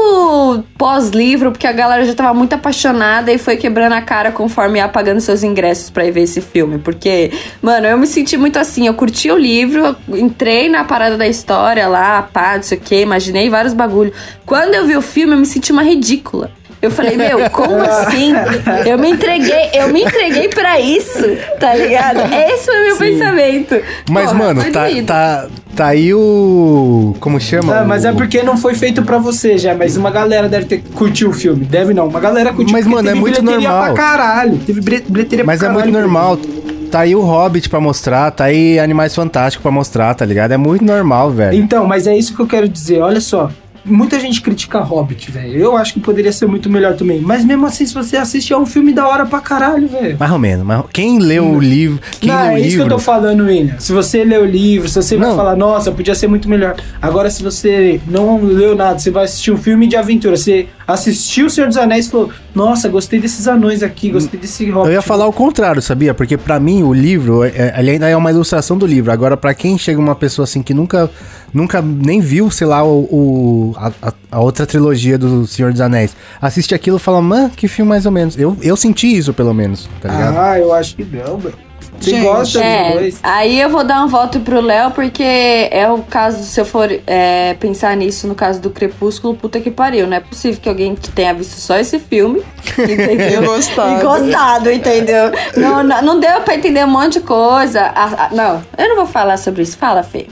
[0.78, 4.88] pós-livro, porque a galera já tava muito apaixonada e foi quebrando a cara conforme ia
[4.88, 6.78] pagando seus ingressos pra ir ver esse filme.
[6.78, 7.30] Porque,
[7.62, 11.26] mano, eu me senti muito assim, eu curti o livro, eu entrei na parada da
[11.26, 14.12] história lá, pá, não sei o que, imaginei vários bagulho.
[14.44, 16.50] Quando eu vi o filme, eu me senti uma ridícula.
[16.84, 18.32] Eu falei, meu, como assim?
[18.86, 21.24] Eu me entreguei, eu me entreguei pra isso,
[21.58, 22.20] tá ligado?
[22.32, 22.98] Esse foi o meu Sim.
[22.98, 23.80] pensamento.
[24.10, 27.14] Mas, Porra, mano, tá, tá, tá aí o.
[27.20, 27.78] Como chama?
[27.80, 30.66] Ah, mas O- é porque não foi feito pra você já, mas uma galera deve
[30.66, 31.64] ter curtiu o filme.
[31.64, 32.72] Deve não, uma galera curtiu.
[32.72, 33.84] Mas, mano, é muito normal.
[33.84, 34.58] pra caralho.
[34.58, 36.00] Teve bilheteria Mas pra é muito caralho.
[36.02, 36.38] normal.
[36.90, 40.52] Tá aí o Hobbit pra mostrar, tá aí Animais Fantásticos pra mostrar, tá ligado?
[40.52, 41.56] É muito normal, velho.
[41.58, 43.00] Então, mas é isso que eu quero dizer.
[43.00, 43.50] Olha só.
[43.84, 45.58] Muita gente critica Hobbit, velho.
[45.58, 47.20] Eu acho que poderia ser muito melhor também.
[47.20, 50.16] Mas mesmo assim, se você assiste, é um filme da hora pra caralho, velho.
[50.18, 50.64] Mais ou menos.
[50.64, 52.00] Mas quem leu o livro.
[52.20, 53.78] Quem Não, leu é isso que eu tô falando, William.
[53.78, 55.36] Se você lê o livro, se você vai Não.
[55.36, 56.76] falar, nossa, podia ser muito melhor.
[57.00, 61.46] Agora, se você não leu nada, você vai assistir um filme de aventura, você assistiu
[61.46, 64.92] O Senhor dos Anéis e falou, nossa, gostei desses anões aqui, gostei desse Eu Hobbit.
[64.92, 66.12] ia falar o contrário, sabia?
[66.14, 69.10] Porque pra mim o livro, é- é- ele ainda é uma ilustração do livro.
[69.12, 71.10] Agora, pra quem chega uma pessoa assim que nunca,
[71.52, 73.92] nunca nem viu, sei lá, o, o- a,
[74.30, 78.04] a- outra trilogia do Senhor dos Anéis, assiste aquilo e fala, mano, que filme mais
[78.06, 78.38] ou menos.
[78.38, 80.36] Eu, eu senti isso, pelo menos, tá ligado?
[80.38, 81.54] Ah, eu acho que não, velho.
[82.00, 83.20] Você Gente, gosta dos É, dois?
[83.22, 85.22] aí eu vou dar um voto pro Léo, porque
[85.70, 89.70] é o caso, se eu for é, pensar nisso no caso do Crepúsculo, puta que
[89.70, 90.06] pariu.
[90.06, 92.42] Não é possível que alguém que tenha visto só esse filme,
[92.78, 93.42] entendeu?
[93.42, 94.00] E gostado.
[94.00, 95.32] E gostado, entendeu?
[95.56, 97.80] Não, não, não deu pra entender um monte de coisa.
[97.94, 99.76] Ah, ah, não, eu não vou falar sobre isso.
[99.78, 100.26] Fala, Fê.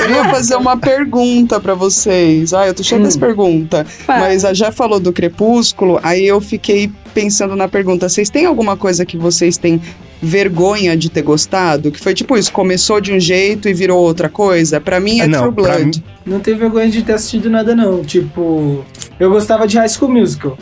[0.00, 2.52] Eu ia fazer uma pergunta pra vocês.
[2.52, 3.90] Ah, eu tô cheia das perguntas.
[3.90, 4.20] Fala.
[4.20, 8.08] Mas a já falou do Crepúsculo, aí eu fiquei pensando na pergunta.
[8.08, 9.80] Vocês têm alguma coisa que vocês têm
[10.20, 11.90] vergonha de ter gostado?
[11.90, 14.80] Que foi tipo isso, começou de um jeito e virou outra coisa?
[14.80, 16.04] Pra mim é Não, True Blood.
[16.26, 18.02] Não tenho vergonha de ter assistido nada, não.
[18.02, 18.84] Tipo,
[19.18, 20.56] eu gostava de High School Musical.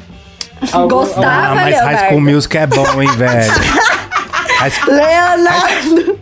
[0.72, 1.26] Algo- Gostava?
[1.26, 1.96] Ah, mas Leonardo.
[1.96, 3.52] High School Music é bom, hein, velho?
[4.58, 6.18] High School- Leonardo!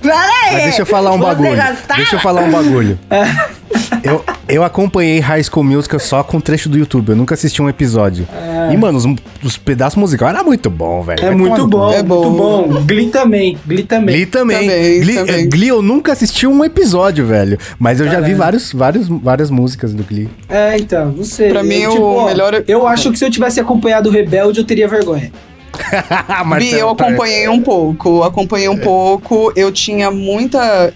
[0.00, 0.52] Peraí!
[0.52, 1.50] Mas deixa eu falar um Você bagulho.
[1.56, 1.96] gostava?
[1.96, 2.98] Deixa eu falar um bagulho.
[4.02, 4.24] Eu,
[4.54, 7.10] eu acompanhei High School Musical só com trecho do YouTube.
[7.10, 8.26] Eu nunca assisti um episódio.
[8.72, 9.04] E, mano, os,
[9.42, 11.20] os pedaços musicais era muito bom, velho.
[11.20, 12.68] É Vai muito bom, É muito bom.
[12.68, 12.82] bom.
[12.84, 14.14] Glee também, Glee também.
[14.14, 14.60] Glee também.
[14.68, 15.34] Também, Glee, também.
[15.34, 17.58] eh, Glee eu nunca assisti um episódio, velho.
[17.78, 20.28] Mas eu já vi vários, vários, várias músicas do Glee.
[20.48, 21.48] É, então, não sei.
[21.50, 24.60] Pra mim, Eu, o ó, melhor- Eu acho que se eu tivesse acompanhado o Rebelde,
[24.60, 25.32] eu teria vergonha.
[26.58, 29.52] Bi, eu acompanhei um pouco, acompanhei um pouco.
[29.56, 30.92] Eu tinha muita.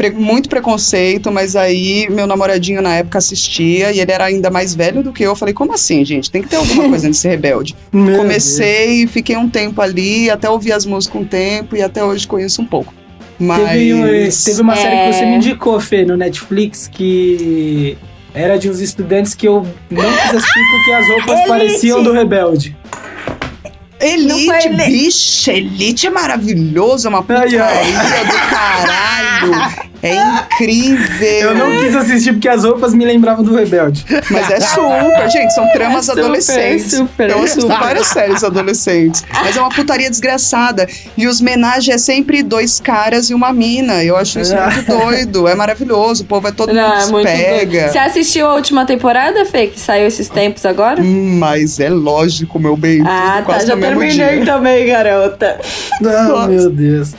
[0.00, 4.74] Pre- muito preconceito, mas aí meu namoradinho na época assistia e ele era ainda mais
[4.74, 5.30] velho do que eu.
[5.32, 6.30] Eu falei, como assim, gente?
[6.30, 7.76] Tem que ter alguma coisa nesse rebelde.
[7.92, 12.26] Meu Comecei, fiquei um tempo ali, até ouvi as músicas um tempo e até hoje
[12.26, 12.94] conheço um pouco.
[13.38, 13.68] Mas.
[13.68, 15.26] Teve, teve uma série que você É.
[15.30, 17.98] me indicou, Fê, no Netflix, que
[18.32, 21.48] era de uns estudantes que eu não quis assistir porque as roupas Elite.
[21.48, 22.74] pareciam do Rebelde.
[24.02, 29.89] Elite, bicha, Elite é maravilhoso, é uma putaria do caralho.
[30.02, 31.28] É incrível.
[31.50, 34.04] Eu não quis assistir porque as roupas me lembravam do Rebelde.
[34.30, 36.92] Mas é super, gente, são tramas É super, adolescentes.
[36.92, 37.78] super, eu assisto super.
[37.78, 39.24] várias séries adolescentes.
[39.32, 40.88] Mas é uma putaria desgraçada.
[41.16, 44.02] E os homenagens é sempre dois caras e uma mina.
[44.02, 45.46] Eu acho isso muito doido.
[45.48, 46.22] É maravilhoso.
[46.22, 47.70] O povo é todo Não, mundo é se muito pega.
[47.80, 47.92] doido.
[47.92, 51.00] Você assistiu a última temporada, Fê, que saiu esses tempos agora?
[51.02, 53.02] Hum, Mas é lógico, meu bem.
[53.06, 53.58] Ah, tá.
[53.60, 54.44] Já terminei dia.
[54.44, 55.60] também, garota.
[56.00, 56.48] Não, Nossa.
[56.48, 57.10] meu Deus.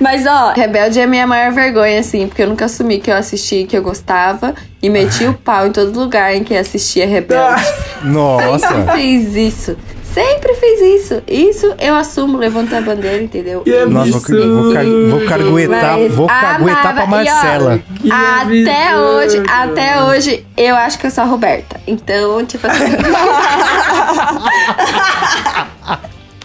[0.00, 3.16] Mas, ó, Rebelde é a minha maior vergonha, assim, porque eu nunca assumi que eu
[3.16, 7.62] assisti, que eu gostava, e meti o pau em todo lugar em que assistia Rebelde.
[8.04, 8.68] Nossa.
[8.68, 9.76] Sempre fiz isso.
[10.14, 11.22] Sempre fiz isso.
[11.28, 13.60] Isso eu assumo, levanto a bandeira, entendeu?
[13.60, 17.24] Que Nossa, vou, vou, car- vou carguetar, Mas vou caguetar pra amava.
[17.24, 17.78] E, ó, Marcela.
[18.00, 19.16] Que Até absurdo.
[19.16, 21.78] hoje, até hoje, eu acho que eu sou a Roberta.
[21.86, 22.84] Então, tipo assim.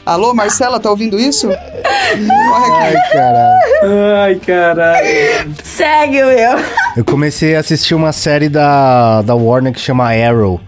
[0.06, 1.48] Alô, Marcela, tá ouvindo isso?
[1.48, 2.98] Corre aqui.
[2.98, 3.60] Ai, caralho.
[4.18, 5.56] Ai, caralho.
[5.64, 6.66] segue o meu.
[6.98, 10.60] Eu comecei a assistir uma série da, da Warner que chama Arrow.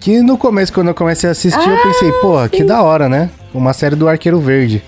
[0.00, 3.30] Que no começo, quando eu comecei a assistir, eu pensei, porra, que da hora, né?
[3.54, 4.82] Uma série do Arqueiro Verde.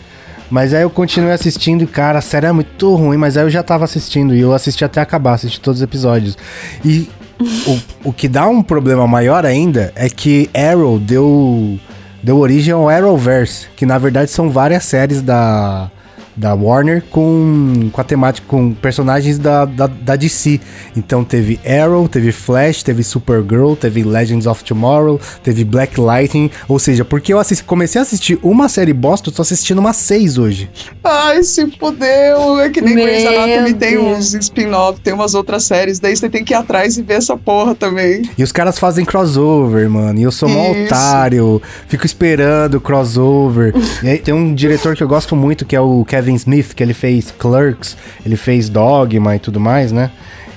[0.51, 3.51] Mas aí eu continuei assistindo e, cara, a série é muito ruim, mas aí eu
[3.51, 6.37] já tava assistindo e eu assisti até acabar, assisti todos os episódios.
[6.85, 7.09] E
[7.41, 11.79] o, o que dá um problema maior ainda é que Arrow deu,
[12.25, 15.91] deu origem ao Arrowverse, que na verdade são várias séries da,
[16.37, 20.61] da Warner com, com a temática, com personagens da, da, da DC.
[20.97, 26.51] Então teve Arrow, teve Flash, teve Supergirl, teve Legends of Tomorrow, teve Black Lightning.
[26.69, 29.97] Ou seja, porque eu assisti- comecei a assistir uma série bosta, eu tô assistindo umas
[29.97, 30.69] seis hoje.
[31.03, 32.59] Ai, se fudeu.
[32.61, 35.99] É que nem Grey's Anatomy tem uns spin-off, tem umas outras séries.
[36.01, 38.23] Daí você tem que ir atrás e ver essa porra também.
[38.37, 40.19] E os caras fazem crossover, mano.
[40.19, 40.85] E eu sou Isso.
[40.85, 41.63] otário.
[41.89, 43.75] Fico esperando crossover.
[44.03, 46.83] e aí tem um diretor que eu gosto muito, que é o Kevin Smith, que
[46.83, 50.11] ele fez Clerks, ele fez Dogma e tudo mais, né?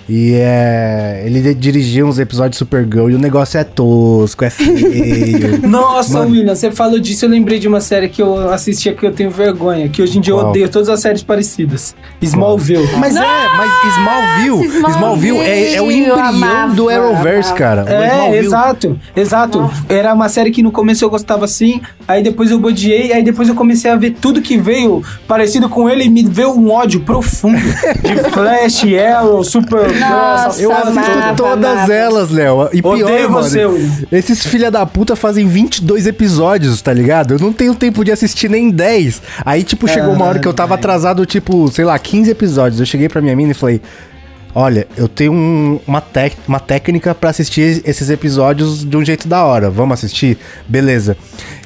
[0.09, 1.23] E é.
[1.25, 5.61] Ele dirigiu uns episódios de Supergirl e o negócio é tosco, é feio.
[5.67, 6.31] Nossa, Mano.
[6.31, 9.29] William, você falou disso, eu lembrei de uma série que eu assistia que eu tenho
[9.29, 10.49] vergonha, que hoje em dia eu Qual?
[10.49, 11.95] odeio todas as séries parecidas.
[12.21, 12.87] Smallville.
[12.97, 17.85] Mas é, mas Smallville, Smallville, Smallville é, é o eu embrião amava, do Arrowverse, cara.
[17.87, 19.69] É, exato, exato.
[19.89, 23.49] Era uma série que no começo eu gostava assim, aí depois eu odiei, aí depois
[23.49, 27.01] eu comecei a ver tudo que veio parecido com ele e me veio um ódio
[27.01, 27.57] profundo
[28.03, 31.93] de Flash, Arrow, Supergirl, Nossa, Eu assisto amava, todas amava.
[31.93, 32.69] elas, Léo.
[32.73, 33.89] E pior, Odeio mano, você, William.
[34.11, 37.33] esses filha da puta fazem 22 episódios, tá ligado?
[37.35, 39.21] Eu não tenho tempo de assistir nem 10.
[39.45, 42.79] Aí, tipo, chegou uma hora que eu tava atrasado, tipo, sei lá, 15 episódios.
[42.79, 43.81] Eu cheguei pra minha mina e falei...
[44.55, 49.27] Olha, eu tenho um- uma, tec- uma técnica pra assistir esses episódios de um jeito
[49.27, 49.69] da hora.
[49.69, 50.35] Vamos assistir?
[50.67, 51.15] Beleza.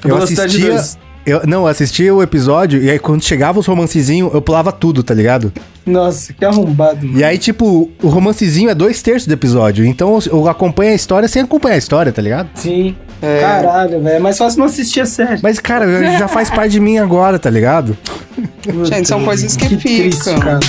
[0.04, 1.00] Eu Velocidade assistia...
[1.26, 5.04] Eu, não, eu assistia o episódio e aí quando chegava os romancezinhos, eu pulava tudo,
[5.04, 5.54] tá ligado?
[5.86, 7.20] Nossa, que arrombado, mano.
[7.20, 9.86] E aí, tipo, o romancezinho é dois terços do episódio.
[9.86, 12.50] Então eu- acompanho a história sem acompanhar a história, tá ligado?
[12.56, 12.96] Sim.
[13.22, 13.40] É.
[13.40, 14.16] Caralho, velho.
[14.16, 15.40] É mais fácil não assistir a série.
[15.44, 17.96] Mas, cara, já faz parte de mim agora, tá ligado?
[18.86, 20.40] Gente, são coisas que triste, ficam.
[20.40, 20.60] cara.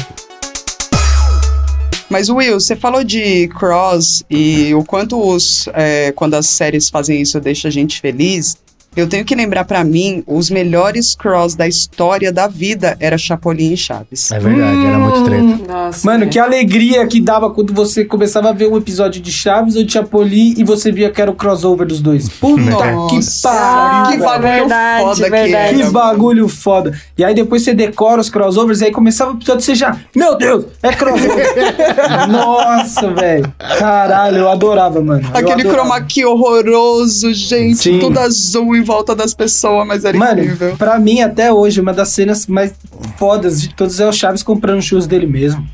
[2.11, 7.22] Mas, Will, você falou de Cross e o quanto os, é, quando as séries fazem
[7.22, 8.59] isso deixa a gente feliz.
[8.95, 13.72] Eu tenho que lembrar pra mim, os melhores Cross da história da vida era Chapolin
[13.72, 14.30] e Chaves.
[14.30, 15.43] É verdade, era muito treta.
[15.43, 16.07] Hum, Nossa.
[16.07, 19.82] Mano, que alegria que dava quando você começava a ver um episódio de Chaves ou
[19.84, 22.28] de Chapolin e você via que era o crossover dos dois.
[22.38, 22.62] Puta
[23.09, 25.55] que Nossa, pariu, que bagulho verdade, foda que verdade.
[25.55, 25.84] era.
[25.86, 27.01] Que bagulho foda.
[27.16, 29.97] E aí depois você decora os crossovers e aí começava o episódio e você já...
[30.14, 31.47] Meu Deus, é crossover.
[32.28, 33.53] Nossa, velho.
[33.78, 35.22] Caralho, eu adorava, mano.
[35.22, 35.74] Eu Aquele adorava.
[35.74, 37.99] chroma key horroroso, gente, Sim.
[37.99, 40.76] tudo azul em volta das pessoas, mas era Mano, incrível.
[40.76, 42.74] pra mim até hoje, uma das cenas mais
[43.16, 45.66] fodas de todos é o Chaves comprando churros dele mesmo.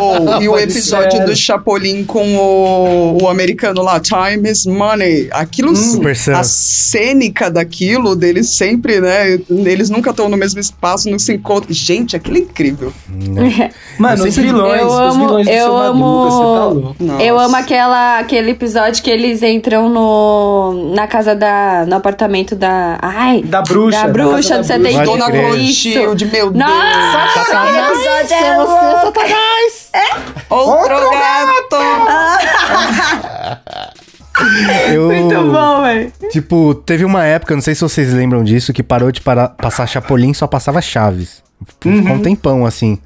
[0.00, 1.24] Oh, e o episódio ser.
[1.24, 5.28] do Chapolin com o, o americano lá, Time is Money.
[5.32, 6.36] Aquilo, Super Sam.
[6.38, 9.38] a cênica daquilo, deles sempre, né?
[9.48, 11.72] Eles nunca estão no mesmo espaço, não se encontram.
[11.72, 12.92] Gente, aquilo é incrível.
[13.98, 17.22] Mano, Eu os vilões, Eu os amo- vilões do eu amo- você tá.
[17.22, 22.98] Eu amo aquela, aquele episódio que eles entram no na casa da no apartamento da
[23.00, 23.98] ai Da bruxa.
[24.00, 24.64] da da bruxa da bruxa.
[24.64, 25.46] 72 Dona crer.
[25.50, 26.64] Clotilde, meu Deus.
[26.64, 28.56] Nossa, aquele episódio é
[30.50, 30.70] louco.
[30.80, 31.76] Outro gato.
[34.90, 36.12] Eu, Muito bom, velho.
[36.30, 39.86] Tipo, teve uma época, não sei se vocês lembram disso, que parou de parar- passar
[39.86, 41.42] Chapolin só passava Chaves.
[41.66, 42.98] Ficou um tempão, assim.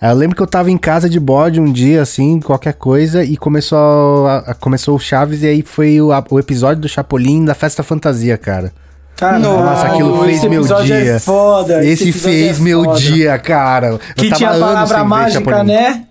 [0.00, 3.24] Aí eu lembro que eu tava em casa de bode um dia, assim, qualquer coisa,
[3.24, 6.88] e começou, a- a- começou o Chaves, e aí foi o, a- o episódio do
[6.88, 8.72] Chapolin da Festa Fantasia, cara.
[9.16, 11.12] Caralho, Nossa, aquilo fez esse meu episódio dia.
[11.14, 12.98] É foda, Esse, episódio fez é meu foda.
[13.00, 13.86] dia, cara.
[13.88, 16.02] Eu Que tinha a palavra mágica, né?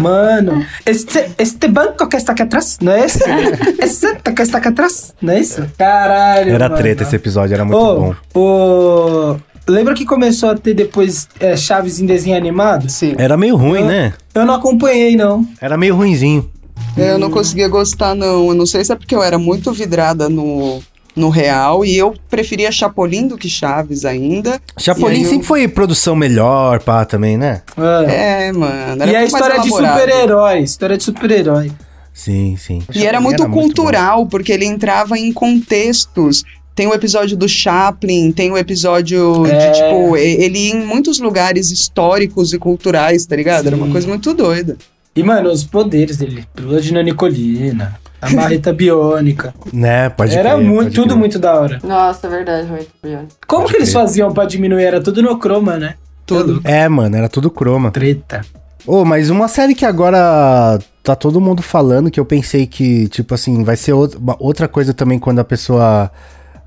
[0.00, 3.20] Mano, este, este banco que está aqui atrás, não é esse?
[3.80, 5.64] Esse que está aqui atrás, não é isso?
[5.76, 6.80] Caralho, Era mano.
[6.80, 8.14] treta esse episódio, era muito Ô, bom.
[8.40, 9.36] ô,
[9.68, 12.88] lembra que começou a ter depois é, Chaves em desenho animado?
[12.88, 13.14] Sim.
[13.18, 14.12] Era meio ruim, Eu- né?
[14.34, 15.46] Eu não acompanhei, não.
[15.60, 16.48] Era meio ruinzinho.
[16.96, 18.48] Eu não conseguia gostar, não.
[18.48, 20.80] Eu não sei se é porque eu era muito vidrada no,
[21.16, 24.60] no real e eu preferia Chapolin do que Chaves ainda.
[24.78, 27.62] Chapolin aí eu- sempre foi produção melhor, pá, também, né?
[28.08, 28.48] É.
[28.48, 29.02] É, mano.
[29.02, 30.00] era e a muito história de elaborado.
[30.00, 31.72] super-herói, história de super-herói.
[32.12, 32.82] Sim, sim.
[32.94, 36.44] E era muito cultural, porque ele entrava em contextos.
[36.74, 39.70] Tem o episódio do Chaplin, tem o episódio É.
[39.70, 43.66] de, tipo, ele ia em muitos lugares históricos e culturais, tá ligado?
[43.66, 43.92] Era uma Sim.
[43.92, 44.76] coisa muito doida.
[45.14, 46.44] E, mano, os poderes dele.
[46.54, 49.52] Pílula de nanicolina, a marreta biônica.
[49.72, 51.18] Né, pode Era crer, muito, pode tudo crer.
[51.18, 51.80] muito da hora.
[51.82, 53.26] Nossa, é verdade, muito bom.
[53.46, 54.02] Como Pode que eles crer.
[54.02, 54.84] faziam pra diminuir?
[54.84, 55.94] Era tudo no croma, né?
[56.24, 56.60] Tudo.
[56.64, 57.90] É, mano, era tudo croma.
[57.90, 58.42] Treta.
[58.86, 63.34] Ô, mas uma série que agora tá todo mundo falando, que eu pensei que, tipo
[63.34, 63.92] assim, vai ser
[64.38, 66.10] outra coisa também quando a pessoa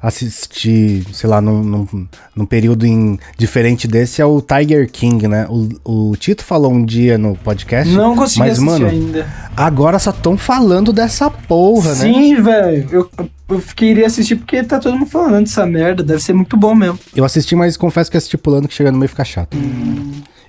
[0.04, 5.48] assistir, sei lá, num, num, num período em- diferente desse é o Tiger King, né?
[5.50, 7.92] O, o Tito falou um dia no podcast.
[7.94, 9.28] Não consegui mas, assistir mano, ainda.
[9.56, 11.96] agora só tão falando dessa porra, né?
[11.96, 12.88] Sim, velho.
[12.92, 13.10] Eu,
[13.50, 16.04] eu queria assistir porque tá todo mundo falando dessa merda.
[16.04, 17.00] Deve ser muito bom mesmo.
[17.16, 19.56] Eu assisti, mas confesso que assisti pulando que chega no meio fica chato.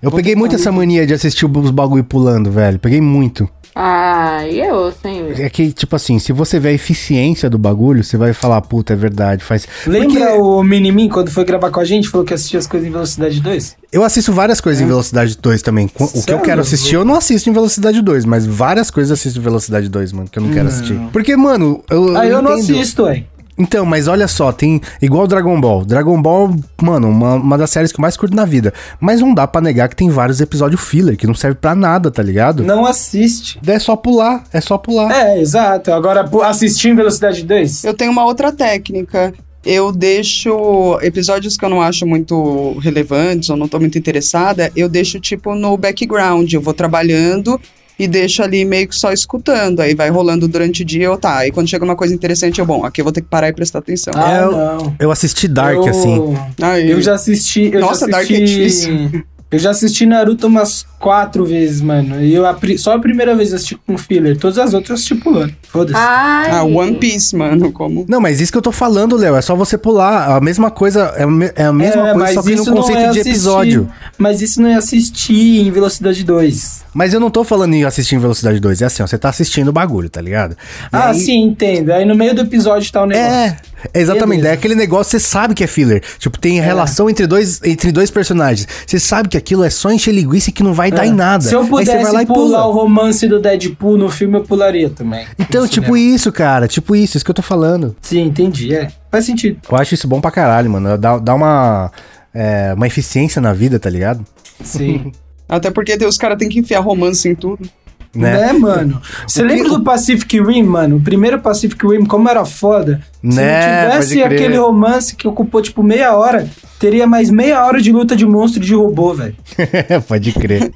[0.04, 2.78] Eu Vou peguei muito essa mania de assistir os bagulho pulando, velho.
[2.78, 3.48] Peguei muito.
[3.74, 5.40] Ah, e eu, senhor.
[5.40, 8.92] É que, tipo assim, se você vê a eficiência do bagulho, você vai falar, puta,
[8.92, 9.66] é verdade, faz.
[9.86, 12.08] Lembra Porque o Minimin quando foi gravar com a gente?
[12.10, 13.76] Falou que assistia as coisas em velocidade 2?
[13.90, 15.86] eu assisto várias coisas em velocidade 2 também.
[15.86, 16.42] O que eu Sério?
[16.42, 19.88] quero assistir, eu não assisto em velocidade 2, mas várias coisas eu assisto em velocidade
[19.88, 21.00] 2, mano, que eu não quero assistir.
[21.12, 22.14] Porque, mano, eu.
[22.16, 22.78] Ah, eu não entendo.
[22.78, 23.24] assisto, ué.
[23.56, 24.80] Então, mas olha só, tem.
[25.00, 25.84] Igual Dragon Ball.
[25.84, 28.72] Dragon Ball, mano, uma, uma das séries que eu mais curto na vida.
[29.00, 32.10] Mas não dá pra negar que tem vários episódios filler que não serve pra nada,
[32.10, 32.64] tá ligado?
[32.64, 33.60] Não assiste.
[33.66, 35.10] É só pular, é só pular.
[35.10, 35.92] É, exato.
[35.92, 37.84] Agora, assistir em velocidade 2?
[37.84, 39.32] Eu tenho uma outra técnica.
[39.64, 44.90] Eu deixo episódios que eu não acho muito relevantes ou não tô muito interessada, eu
[44.90, 46.52] deixo tipo no background.
[46.52, 47.58] Eu vou trabalhando
[47.98, 49.80] e deixo ali meio que só escutando.
[49.80, 51.38] Aí vai rolando durante o dia, eu tá.
[51.38, 53.52] Aí quando chega uma coisa interessante, eu, bom, aqui eu vou ter que parar e
[53.52, 54.12] prestar atenção.
[54.16, 54.96] Ah, eu- não.
[54.98, 56.34] Eu assisti Dark, eu, assim.
[56.60, 57.70] Aí, Eu já assisti.
[57.72, 59.24] Eu Nossa, já Dark é assisti, difícil.
[59.50, 62.20] Eu já assisti Naruto umas quatro vezes, mano.
[62.20, 64.36] E eu, a só a primeira vez eu assisti com filler.
[64.36, 65.54] Todas as outras eu assisti pulando.
[65.68, 65.96] Foda-se.
[65.96, 68.04] Ah, One Piece, mano, como.
[68.08, 70.36] Não, mas isso que eu tô falando, Léo, é só você pular.
[70.36, 73.02] A mesma coisa, é a é a mesma É, coisa, só que no conceito é
[73.02, 73.88] de assistir- episódio.
[74.18, 76.82] Mas isso não é assistir em velocidade 2.
[76.92, 79.28] Mas eu não tô falando em assistir em velocidade 2, é assim, ó, você tá
[79.28, 80.52] assistindo o bagulho, tá ligado?
[80.52, 80.56] E
[80.90, 81.90] Ah, aí- sim, entendo.
[81.92, 83.30] Aí no meio do episódio tá o negócio.
[83.32, 83.56] É,
[83.92, 84.38] exatamente.
[84.38, 84.48] Beleza.
[84.48, 86.02] É aquele negócio, você sabe que é filler.
[86.18, 88.66] Tipo, tem relação entre dois, entre dois personagens.
[88.86, 91.44] Você sabe que aquilo é só encher linguiça e que não vai dar em nada.
[91.44, 91.48] É.
[91.48, 92.66] Se eu pudesse lá e pular pula.
[92.66, 95.26] o romance do Deadpool no filme, eu pularia também.
[95.38, 96.14] Então, tipo cinema.
[96.14, 96.68] isso, cara.
[96.68, 97.96] Tipo isso, isso que eu tô falando.
[98.00, 98.74] Sim, entendi.
[98.74, 98.88] É.
[99.10, 99.58] Faz sentido.
[99.70, 100.96] Eu acho isso bom pra caralho, mano.
[100.96, 101.90] Dá, dá uma,
[102.32, 104.24] é, uma eficiência na vida, tá ligado?
[104.62, 105.12] Sim.
[105.48, 107.68] Até porque os caras têm que enfiar romance em tudo.
[108.14, 108.32] Né?
[108.46, 109.00] Né, mano?
[109.26, 110.96] Você lembra do Pacific Rim, mano?
[110.96, 113.00] O primeiro Pacific Rim, como era foda?
[113.22, 114.38] Se Né, não tivesse pode crer.
[114.40, 116.48] aquele romance que ocupou, tipo, meia hora,
[116.78, 119.34] teria mais meia hora de luta de monstro e de robô, velho.
[120.06, 120.72] Pode crer.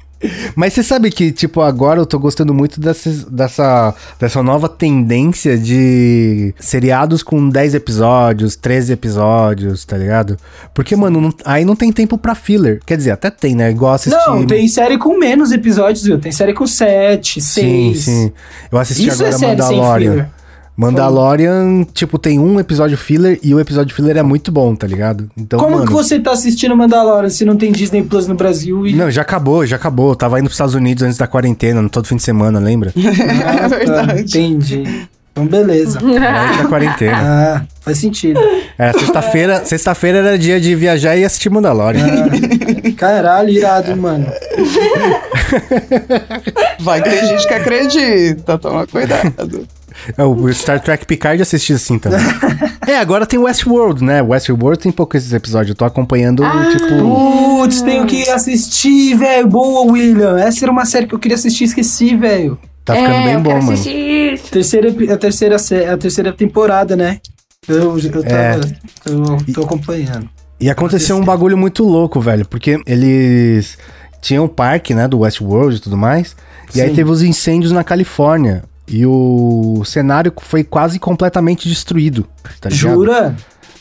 [0.55, 5.57] Mas você sabe que, tipo, agora eu tô gostando muito dessas- dessa, dessa nova tendência
[5.57, 10.37] de seriados com 10 episódios, 13 episódios, tá ligado?
[10.73, 12.81] Porque, mano, não- aí não tem tempo pra filler.
[12.85, 13.69] Quer dizer, até tem, né?
[13.71, 14.17] Igual assistir...
[14.27, 16.19] Não, tem série com menos episódios, viu?
[16.19, 18.05] Tem série com sete, Sim, seis.
[18.05, 18.31] sim.
[18.71, 20.11] Eu assisti Isso é agora série sem Mandalorian.
[20.11, 20.29] filler.
[20.79, 25.29] Mandalorian, tipo, tem um episódio filler e o episódio filler é muito bom, tá ligado?
[25.37, 28.87] Então, Como mano, que você tá assistindo Mandalorian se não tem Disney Plus no Brasil
[28.87, 28.93] e...
[28.93, 30.11] Não, já acabou, já acabou.
[30.11, 32.93] Eu tava indo pros Estados Unidos antes da quarentena, no todo fim de semana, lembra?
[32.95, 34.21] Ah, tá, verdade.
[34.21, 35.07] Entendi.
[35.33, 35.99] Então, beleza.
[36.03, 37.17] Antes da quarentena.
[37.21, 38.39] Ah, faz sentido.
[38.77, 42.05] É, sexta-feira, sexta-feira era dia de viajar e assistir Mandalorian.
[42.05, 44.27] Ah, caralho, irado, mano.
[46.79, 49.67] Vai tem gente que acredita, toma cuidado.
[50.17, 52.19] É, o Star Trek Picard assisti assim também.
[52.87, 54.21] é, agora tem Westworld, né?
[54.21, 55.69] Westworld tem poucos esses episódios.
[55.69, 57.59] Eu tô acompanhando, tipo.
[57.59, 59.47] Putz, tenho que assistir, velho.
[59.47, 60.39] Boa, William.
[60.39, 62.57] Essa era uma série que eu queria assistir e esqueci, velho.
[62.85, 63.73] Tá ficando é, bem eu bom, quero mano.
[63.73, 64.51] assistir isso.
[64.51, 65.55] Terceira, a, terceira,
[65.93, 67.19] a terceira temporada, né?
[67.67, 68.59] Eu, eu tava, É.
[69.03, 70.27] tô, tô acompanhando.
[70.59, 73.77] E aconteceu um bagulho muito louco, velho, porque eles
[74.21, 76.35] tinham o parque, né, do Westworld e tudo mais,
[76.75, 76.95] e aí Sim.
[76.95, 78.63] teve os incêndios na Califórnia.
[78.89, 82.25] E o cenário foi quase completamente destruído,
[82.59, 82.73] tá ligado?
[82.95, 83.35] Jura?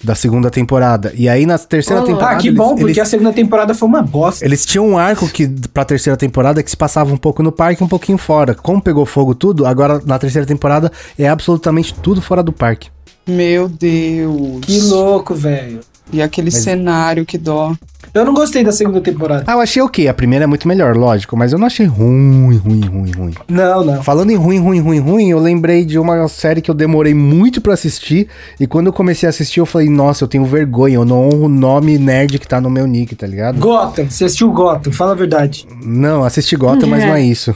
[0.04, 1.12] Da segunda temporada.
[1.16, 2.04] E aí na terceira Oh.
[2.04, 2.34] temporada.
[2.34, 4.44] Ah, que eles- bom, porque eles, a segunda temporada foi uma bosta.
[4.44, 7.82] eles tinham um arco que, pra terceira temporada que se passava um pouco no parque
[7.82, 8.54] e um pouquinho fora.
[8.54, 12.88] Como pegou fogo tudo, agora na terceira temporada é absolutamente tudo fora do parque.
[13.26, 14.61] Meu Deus.
[14.62, 15.80] Que louco, velho.
[16.12, 17.74] E aquele cenário, que dó.
[18.14, 19.44] Eu não gostei da segunda temporada.
[19.46, 20.09] Ah, eu achei ok.
[20.09, 23.34] A primeira é muito melhor, lógico, mas eu não achei ruim, ruim, ruim, ruim.
[23.48, 24.02] Não, não.
[24.02, 27.61] Falando em ruim, ruim, ruim, ruim, eu lembrei de uma série que eu demorei muito
[27.61, 28.28] pra assistir.
[28.59, 31.44] E quando eu comecei a assistir, eu falei, nossa, eu tenho vergonha, eu não honro
[31.44, 33.59] o nome nerd que tá no meu nick, tá ligado?
[33.61, 35.66] Gotham, você assistiu Gotham, fala a verdade.
[35.84, 37.54] Não, assisti Gotham, mas não é isso.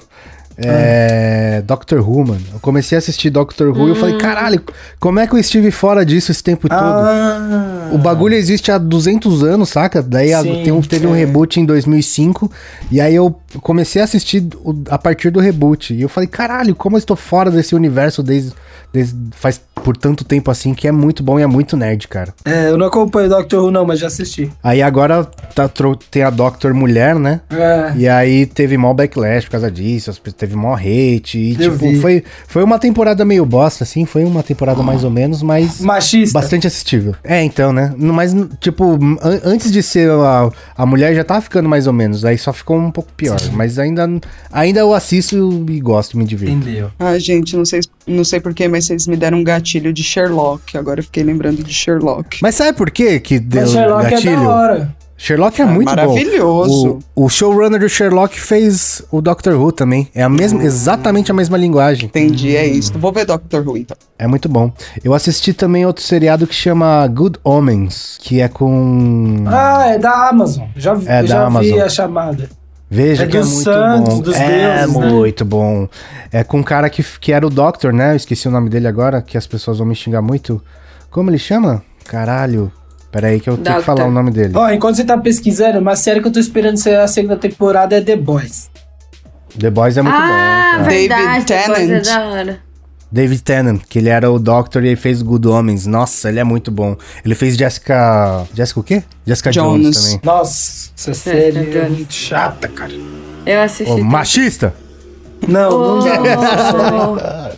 [0.56, 1.62] É.
[1.66, 2.40] Doctor Who, mano.
[2.52, 4.62] Eu comecei a assistir Doctor Who e eu falei, caralho,
[5.00, 6.78] como é que eu estive fora disso esse tempo todo?
[6.80, 10.02] Ah, O bagulho existe há 200 anos, saca?
[10.02, 11.18] Daí Sim, tem um- teve um é.
[11.18, 12.50] reboot em 2005.
[12.90, 15.94] E aí eu comecei a assistir o- a partir do reboot.
[15.94, 18.52] E eu falei, caralho, como eu estou fora desse universo desde,
[18.92, 22.32] desde faz por tanto tempo assim, que é muito bom e é muito nerd, cara.
[22.44, 24.50] É, eu não acompanho Doctor Who não, mas já assisti.
[24.62, 25.24] Aí agora
[25.54, 25.68] tá,
[26.10, 27.40] tem a Doctor Mulher, né?
[27.50, 27.92] É.
[27.96, 31.38] E aí teve mó backlash por causa disso, teve mó hate.
[31.38, 32.00] E, Eu tipo, vi.
[32.00, 34.04] foi, foi uma temporada meio bosta, assim.
[34.06, 35.80] Foi uma temporada mais ou menos, mas.
[35.80, 36.38] Machista.
[36.38, 37.14] Bastante assistível.
[37.24, 37.92] É, então, né?
[37.96, 42.24] Mas, tipo, an- antes de ser a, a mulher já tava ficando mais ou menos.
[42.24, 43.38] Aí só ficou um pouco pior.
[43.52, 44.08] Mas ainda,
[44.52, 46.54] ainda eu assisto e gosto, me divirto.
[46.56, 46.90] Entendeu?
[46.98, 50.76] Ai, gente, não sei, não sei porquê, mas vocês me deram um gatilho de Sherlock.
[50.76, 52.38] Agora eu fiquei lembrando de Sherlock.
[52.42, 54.42] Mas sabe por quê que deu Mas Sherlock é gatilho?
[54.42, 54.96] da hora.
[55.16, 56.84] Sherlock é Ah, muito maravilhoso.
[56.94, 56.98] bom.
[57.14, 60.08] O, o showrunner do Sherlock fez o Doctor Who também.
[60.12, 62.06] É a mesma, exatamente a mesma linguagem.
[62.06, 62.92] Entendi, é isso.
[62.98, 63.96] Vou ver Doctor Who, então.
[64.18, 64.72] É muito bom.
[65.04, 69.44] Eu assisti também outro seriado que chama Good Omens, que é com.
[69.46, 70.64] Ah, é da Amazon.
[70.76, 71.80] Já, vi- É eu da já vi Amazon.
[71.80, 72.50] a chamada.
[72.94, 74.20] Veja é que é muito santos, bom.
[74.20, 75.08] dos é deuses, né?
[75.08, 75.88] muito bom.
[76.30, 78.12] É com um cara que, que era o Doctor, né?
[78.12, 80.62] Eu esqueci o nome dele agora, que as pessoas vão me xingar muito.
[81.10, 81.82] Como ele chama?
[82.04, 82.70] Caralho.
[83.10, 83.96] Pera aí que eu tenho que Doctor.
[83.96, 84.52] falar o nome dele.
[84.54, 87.96] Ó, enquanto você tá pesquisando, uma série que eu tô esperando ser a segunda temporada
[87.96, 88.70] é The Boys.
[89.58, 90.28] The Boys é muito ah, bom.
[90.28, 90.82] cara.
[90.82, 91.44] verdade.
[91.44, 92.06] David David Tennant.
[92.06, 92.60] É da hora.
[93.12, 95.86] David Tennant, que ele era o Doctor e ele fez Good Omens.
[95.86, 96.96] Nossa, ele é muito bom.
[97.24, 98.44] Ele fez Jessica...
[98.54, 99.02] Jessica o quê?
[99.26, 100.02] Jessica Jones, Jones.
[100.04, 100.20] também.
[100.24, 102.92] Nossa, essa série é muito chata, cara.
[103.44, 103.84] Eu assisti.
[103.92, 104.10] Ô, também.
[104.10, 104.74] machista!
[105.46, 107.52] Não, não dá.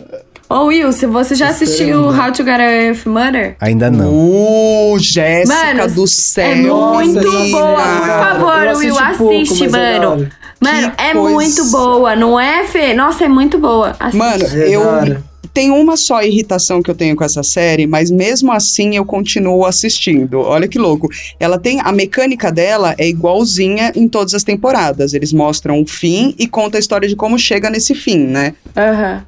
[0.49, 3.55] Ô, Ô, Will, se você já assistiu How to Get Away with Murder?
[3.59, 4.11] Ainda não.
[4.13, 6.45] Uh, Jéssica Mano, do céu.
[6.45, 7.57] é muito menina.
[7.57, 10.09] boa, por favor, Will, pouco, assiste, é mano.
[10.11, 10.31] hora.
[10.61, 11.33] Mano, Que é coisa.
[11.33, 12.93] muito boa, não é, Fê?
[12.93, 13.95] Nossa, é muito boa.
[13.99, 14.17] Assiste.
[14.17, 14.81] Mano, É eu
[15.55, 19.65] tenho uma só irritação que eu tenho com essa série, mas mesmo assim eu continuo
[19.65, 20.41] assistindo.
[20.41, 21.07] Olha que louco.
[21.39, 25.13] Ela tem a mecânica dela é igualzinha em todas as temporadas.
[25.13, 28.53] Eles mostram o fim e conta a história de como chega nesse fim, né?
[28.75, 29.25] Aham.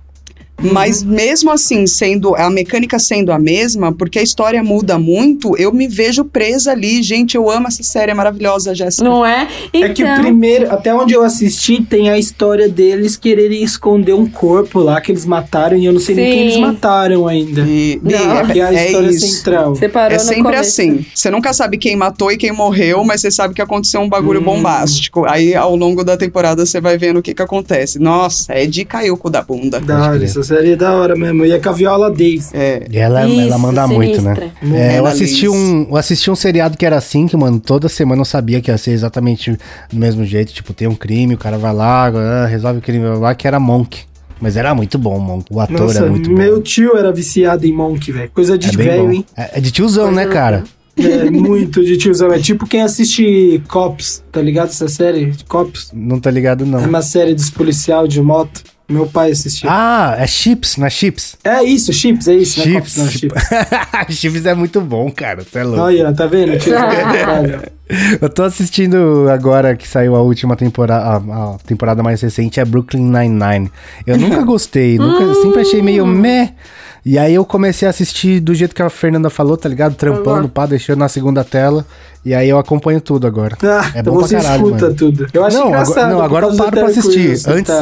[0.62, 5.72] Mas mesmo assim, sendo a mecânica sendo a mesma, porque a história muda muito, eu
[5.72, 7.02] me vejo presa ali.
[7.04, 9.04] Gente, eu amo essa série, é maravilhosa, Jéssica.
[9.08, 9.48] Não é?
[9.74, 14.14] Então, É que o primeiro, até onde eu assisti, tem a história deles quererem esconder
[14.14, 16.44] um corpo lá que eles mataram e eu não sei nem quem Sim.
[16.46, 17.62] eles mataram ainda.
[17.62, 18.12] E, Não.
[18.58, 19.28] É a é, é história isso.
[19.28, 19.74] central.
[20.12, 20.62] É sempre começo.
[20.62, 21.06] assim.
[21.14, 24.42] Você nunca sabe quem matou e quem morreu, mas você sabe que aconteceu um bagulho
[24.42, 24.46] Hum.
[24.46, 25.26] bombástico.
[25.26, 28.00] Aí, ao longo da temporada, você vai vendo o que que acontece.
[28.00, 29.80] Nossa, é de cair o cu da bunda.
[29.80, 30.18] Da hora,
[30.48, 31.46] série é da hora mesmo.
[31.46, 32.52] E é com a Viola Davis.
[32.54, 32.86] É.
[32.90, 34.36] E ela, ela Isso, manda muito, né?
[34.36, 34.78] sinistra.
[34.78, 37.88] É, eu, Ela assisti um, eu assisti um seriado que era assim, que, mano, toda
[37.90, 39.52] semana eu sabia que ia ser exatamente
[39.92, 40.54] do mesmo jeito.
[40.54, 43.48] Tipo, tem um crime, o cara vai lá, ah, resolve o crime, vai lá, que
[43.48, 44.00] era Monk.
[44.40, 45.46] Mas era muito bom, Monk.
[45.52, 46.62] O ator Nossa, é muito meu bom.
[46.62, 48.30] tio era viciado em Monk, velho.
[48.34, 49.26] Coisa de É velho, hein?
[49.36, 50.64] É, é de tiozão, né, cara?
[50.96, 52.32] É muito de tiozão.
[52.32, 54.70] É tipo quem assiste Cops, tá ligado?
[54.70, 55.92] Essa série de Cops.
[55.94, 56.80] Não tá ligado, É não.
[56.86, 58.64] uma série dos policial de moto.
[58.90, 59.70] Meu pai assistia.
[59.70, 61.36] Ah, é Chips, não é Chips?
[61.44, 62.60] É isso, Chips, é isso.
[62.60, 62.98] Não é Cops, Chips.
[62.98, 63.44] não, Chips.
[64.18, 65.44] Chips é muito bom, cara.
[65.44, 65.82] Você é louco.
[65.82, 66.54] Olha, tá vendo?
[66.64, 67.78] Pra.
[68.22, 71.16] Eu tô assistindo agora que saiu a última temporada, a,
[71.56, 73.72] a temporada mais recente é Brooklyn Nine-Nine.
[74.06, 76.54] Eu nunca gostei, nunca, sempre achei meio meh.
[77.06, 79.96] E aí eu comecei a assistir do jeito que a Fernanda falou, tá ligado?
[79.96, 81.86] Trampando, pá, deixando na segunda tela.
[82.26, 83.58] E aí eu acompanho tudo agora.
[83.64, 84.96] Ah, É então bom pra você caralho, escuta mano.
[84.96, 85.28] tudo.
[85.34, 86.10] Eu acho Não, agora- engraçado.
[86.10, 87.32] não, por agora eu paro pra assistir.
[87.48, 87.74] Antes-.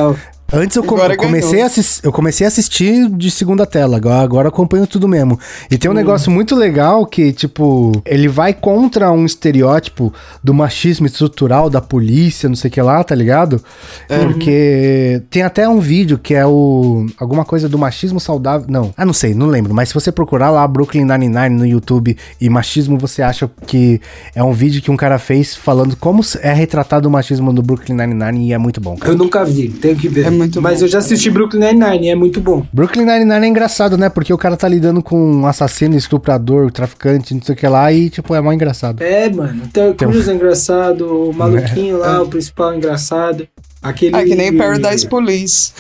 [0.54, 1.70] Antes eu, com- eu comecei a
[2.04, 5.40] eu comecei a assistir de segunda tela, agora, agora eu acompanho tudo mesmo.
[5.72, 11.08] E tem um negócio muito legal que, tipo, ele vai contra um estereótipo do machismo
[11.08, 13.60] estrutural da polícia, não sei o que lá, tá ligado?
[14.08, 17.08] Porque tem até um vídeo que é o.
[17.20, 18.68] alguma coisa do machismo saudável.
[18.70, 19.74] Não, ah, não sei, não lembro.
[19.74, 24.00] Mas se você procurar lá Brooklyn Nine-Nine no YouTube e machismo, você acha que
[24.36, 27.96] é um vídeo que um cara fez falando como é retratado o machismo do Brooklyn
[27.96, 29.12] Nine-Nine e é muito bom, cara.
[29.12, 30.28] Eu nunca vi, tenho que ver.
[30.28, 30.86] É muito Mas bom.
[30.86, 32.66] eu já assisti Brooklyn Nine-Nine, é muito bom.
[32.74, 34.10] Brooklyn Nine-Nine é engraçado, né?
[34.10, 37.92] Porque o cara tá lidando com um assassino, estuprador, traficante, não sei o que lá,
[37.92, 39.02] e, tipo, é mó engraçado.
[39.02, 39.64] É, mano.
[39.64, 43.48] O Terry um- Crews é engraçado, o maluquinho lá, o principal é engraçado.
[43.82, 44.16] Aquele...
[44.16, 45.72] Ah, que nem Paradise Police.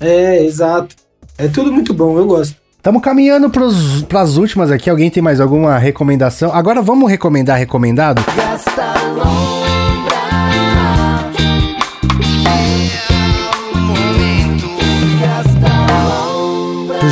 [0.00, 0.94] É, exato.
[1.36, 2.56] É tudo muito bom, eu gosto.
[2.82, 4.88] Tamo caminhando pros, pras últimas aqui.
[4.88, 6.50] Alguém tem mais alguma recomendação?
[6.54, 8.22] Agora vamos recomendar recomendado?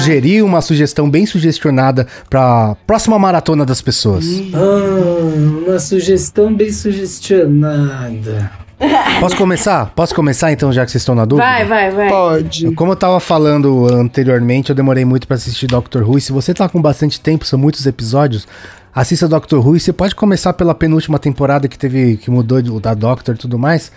[0.09, 4.25] Sugerir uma sugestão bem sugestionada pra próxima maratona das pessoas.
[4.55, 8.51] Ah, uma sugestão bem sugestionada.
[9.21, 9.93] Posso começar?
[9.95, 11.47] Posso começar então, já que vocês estão na dúvida?
[11.47, 12.09] Vai, vai, vai.
[12.09, 12.73] Pode.
[12.73, 16.17] Como eu tava falando anteriormente, eu demorei muito pra assistir Doctor Who.
[16.17, 18.49] E se você tá com bastante tempo, são muitos episódios,
[18.95, 19.77] assista Doctor Who.
[19.77, 23.59] E você pode começar pela penúltima temporada que teve, que mudou da Doctor e tudo
[23.59, 23.93] mais.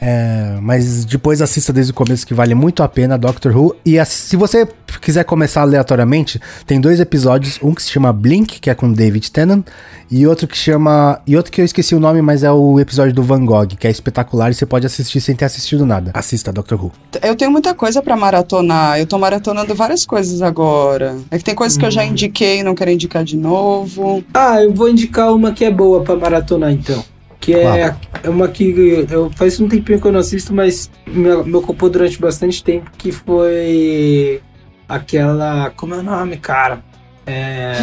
[0.00, 3.76] É, mas depois assista desde o começo que vale muito a pena Doctor Who.
[3.84, 4.66] E ass- se você
[5.00, 9.30] quiser começar aleatoriamente, tem dois episódios, um que se chama Blink, que é com David
[9.30, 9.64] Tennant,
[10.10, 13.12] e outro que chama, e outro que eu esqueci o nome, mas é o episódio
[13.14, 16.10] do Van Gogh, que é espetacular e você pode assistir sem ter assistido nada.
[16.14, 16.92] Assista Doctor Who.
[17.22, 18.98] Eu tenho muita coisa pra maratonar.
[18.98, 21.16] Eu tô maratonando várias coisas agora.
[21.30, 24.22] É que tem coisas que eu já indiquei e não quero indicar de novo.
[24.34, 27.02] Ah, eu vou indicar uma que é boa pra maratonar então.
[27.40, 31.44] Que é é uma que eu faz um tempinho que eu não assisto, mas me,
[31.44, 34.40] me ocupou durante bastante tempo, que foi
[34.88, 35.70] aquela.
[35.76, 36.82] Como é o nome, cara?
[37.26, 37.74] É.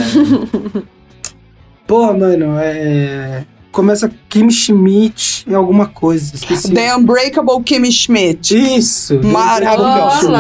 [1.88, 3.46] Porra, mano, é.
[3.72, 6.36] Começa Kim Schmidt e alguma coisa.
[6.36, 6.72] Esqueci.
[6.72, 8.56] The Unbreakable Kimmy Schmidt.
[8.56, 9.20] Isso!
[9.24, 10.32] Maravilhoso.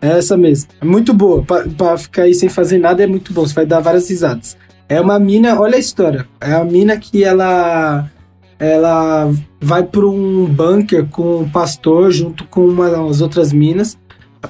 [0.00, 0.70] É essa mesmo.
[0.80, 1.42] É muito boa.
[1.42, 3.44] Pra, pra ficar aí sem fazer nada é muito bom.
[3.44, 4.56] Você vai dar várias risadas.
[4.88, 6.26] É uma mina, olha a história.
[6.40, 8.10] É a mina que ela
[8.58, 9.30] ela
[9.60, 13.96] vai para um bunker com um pastor junto com uma das outras minas,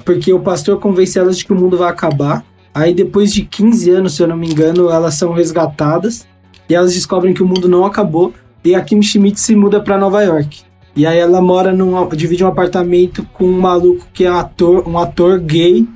[0.03, 2.43] porque o pastor convence elas de que o mundo vai acabar.
[2.73, 6.27] Aí depois de 15 anos, se eu não me engano, elas são resgatadas
[6.67, 8.33] e elas descobrem que o mundo não acabou
[8.63, 10.61] e a Kim Schmidt se muda para Nova York.
[10.95, 14.97] E aí ela mora num divide um apartamento com um maluco que é ator, um
[14.97, 15.87] ator gay,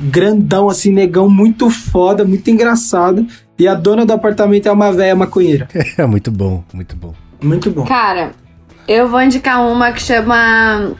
[0.00, 3.26] grandão assim, negão, muito foda, muito engraçado.
[3.58, 5.68] E a dona do apartamento é uma velha maconheira.
[5.98, 7.12] É muito bom, muito bom.
[7.42, 7.84] Muito bom.
[7.84, 8.32] Cara,
[8.86, 10.92] eu vou indicar uma que chama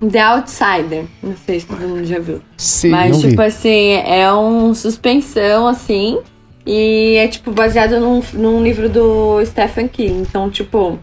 [0.00, 1.04] The Outsider.
[1.22, 2.40] Não sei se todo mundo já viu.
[2.56, 2.90] Sim.
[2.90, 3.30] Mas, não vi.
[3.30, 6.18] tipo assim, é um suspensão, assim.
[6.66, 10.22] E é, tipo, baseado num, num livro do Stephen King.
[10.22, 10.98] Então, tipo,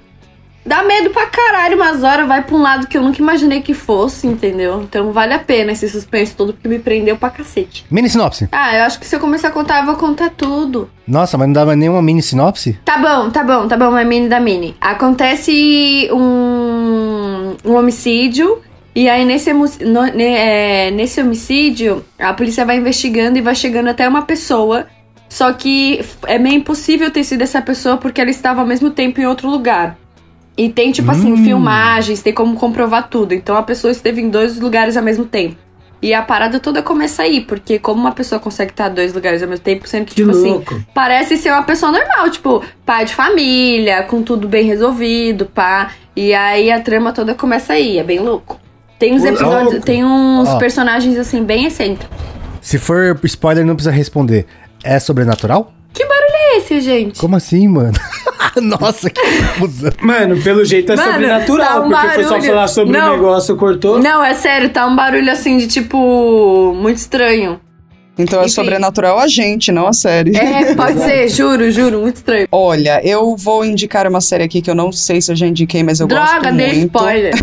[0.65, 3.73] dá medo pra caralho umas horas, vai pra um lado que eu nunca imaginei que
[3.73, 4.81] fosse, entendeu?
[4.83, 7.85] Então vale a pena esse suspense todo, porque me prendeu pra cacete.
[7.89, 8.47] Mini sinopse.
[8.51, 10.89] Ah, eu acho que se eu começar a contar, eu vou contar tudo.
[11.07, 12.79] Nossa, mas não dava nenhuma mini sinopse?
[12.85, 14.75] Tá bom, tá bom, tá bom, é mini da mini.
[14.79, 18.61] Acontece um, um homicídio.
[18.93, 24.07] E aí, nesse, no- é, nesse homicídio, a polícia vai investigando e vai chegando até
[24.07, 24.87] uma pessoa.
[25.29, 29.21] Só que é meio impossível ter sido essa pessoa porque ela estava ao mesmo tempo
[29.21, 29.97] em outro lugar.
[30.57, 33.33] E tem, tipo assim, filmagens, tem como comprovar tudo.
[33.33, 35.55] Então a pessoa esteve em dois lugares ao mesmo tempo.
[36.01, 39.43] E a parada toda começa aí, porque como uma pessoa consegue estar em dois lugares
[39.43, 40.73] ao mesmo tempo, sendo que, Que tipo louco.
[40.73, 45.91] assim, parece ser uma pessoa normal, tipo, pai de família, com tudo bem resolvido, pá.
[46.15, 48.59] E aí a trama toda começa aí, é bem louco.
[48.97, 49.85] Tem uns Pô, episódios, louco.
[49.85, 50.57] tem uns Ó.
[50.57, 52.17] personagens assim, bem excêntricos.
[52.59, 54.47] Se for spoiler, não precisa responder.
[54.83, 55.71] É sobrenatural?
[55.93, 57.19] Que barulho é esse, gente?
[57.19, 57.93] Como assim, mano?
[58.61, 59.91] Nossa, que confusão.
[60.01, 62.47] Mano, pelo jeito é Mano, sobrenatural, tá um porque foi só barulho.
[62.49, 63.11] falar sobre o Não.
[63.13, 63.99] negócio, cortou.
[63.99, 66.73] Não, é sério, tá um barulho assim de tipo.
[66.75, 67.59] Muito estranho.
[68.21, 68.53] Então é Enfim.
[68.53, 70.35] sobrenatural a gente, não a série.
[70.35, 72.47] É, pode ser, juro, juro, muito estranho.
[72.51, 75.83] Olha, eu vou indicar uma série aqui que eu não sei se eu já indiquei,
[75.83, 76.71] mas eu gosto Droga, muito.
[76.71, 77.33] dei spoiler.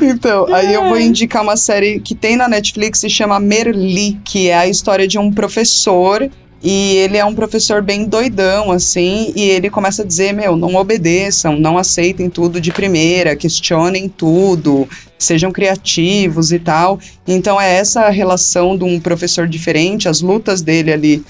[0.00, 4.48] Então, aí eu vou indicar uma série que tem na Netflix se chama Merli, que
[4.48, 6.28] é a história de um professor.
[6.62, 10.74] E ele é um professor bem doidão, assim, e ele começa a dizer: Meu, não
[10.74, 14.88] obedeçam, não aceitem tudo de primeira, questionem tudo,
[15.18, 16.98] sejam criativos e tal.
[17.26, 21.24] Então, é essa relação de um professor diferente, as lutas dele ali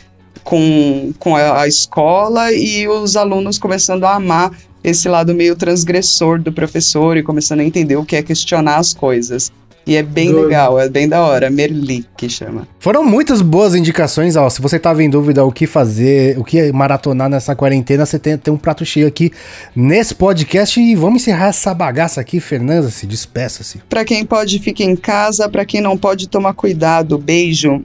[0.46, 4.52] com, com a, escola e os alunos começando a amar
[4.82, 8.94] esse lado meio transgressor do professor e começando a entender o que é questionar as
[8.94, 9.50] coisas.
[9.86, 10.46] E é bem Doido.
[10.48, 11.48] legal, é bem da hora.
[11.48, 12.66] Merli, que chama.
[12.80, 14.50] Foram muitas boas indicações, ó.
[14.50, 18.36] Se você tava em dúvida o que fazer, o que maratonar nessa quarentena, você tem,
[18.36, 19.30] tem um prato cheio aqui
[19.76, 20.80] nesse podcast.
[20.80, 22.90] E vamos encerrar essa bagaça aqui, Fernanda.
[22.90, 23.78] Se despeça-se.
[23.88, 25.48] Pra quem pode, fica em casa.
[25.48, 27.16] Pra quem não pode, toma cuidado.
[27.16, 27.80] Beijo.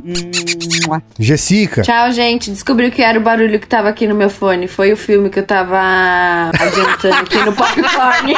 [1.19, 1.83] Jessica.
[1.83, 2.49] Tchau, gente.
[2.49, 4.67] Descobri que era o barulho que tava aqui no meu fone.
[4.67, 5.77] Foi o filme que eu tava
[6.59, 8.33] adiantando aqui no popcorn.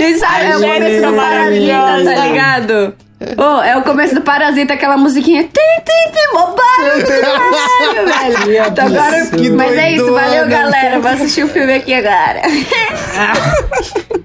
[0.00, 2.94] e sabe, o começo do Parasita, tá ligado?
[3.36, 5.42] Oh, é o começo do Parasita, aquela musiquinha.
[5.42, 5.50] Tim,
[5.84, 8.66] tim, tim, mobile, caralho, velho.
[8.66, 11.00] Então agora, mas é isso, valeu, galera.
[11.00, 12.40] Vou assistir o filme aqui agora.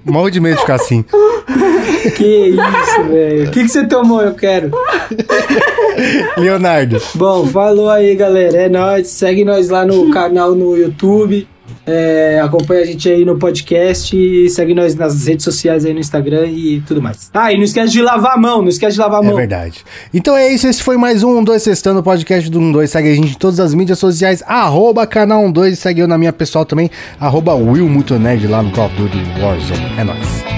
[0.02, 1.04] Morro de medo de ficar assim.
[2.16, 3.48] Que isso, velho.
[3.48, 4.22] O que, que você tomou?
[4.22, 4.70] Eu quero.
[6.38, 7.02] Leonardo.
[7.14, 8.56] Bom, falou aí, galera.
[8.62, 9.08] É nóis.
[9.08, 11.46] Segue nós lá no canal no YouTube.
[11.86, 14.16] É, acompanha a gente aí no podcast.
[14.16, 17.30] E segue nós nas redes sociais aí no Instagram e tudo mais.
[17.32, 18.60] Ah, e não esquece de lavar a mão.
[18.62, 19.36] Não esquece de lavar a É mão.
[19.36, 19.84] verdade.
[20.12, 22.90] Então é isso, esse foi mais um 12 Sextando, podcast do 12.
[22.90, 25.76] Segue a gente em todas as mídias sociais, arroba canal 12.
[25.76, 29.18] Segue eu na minha pessoal também, arroba Will Muito Nerd lá no Call of Duty
[29.40, 29.92] Warzone.
[29.98, 30.55] É nóis.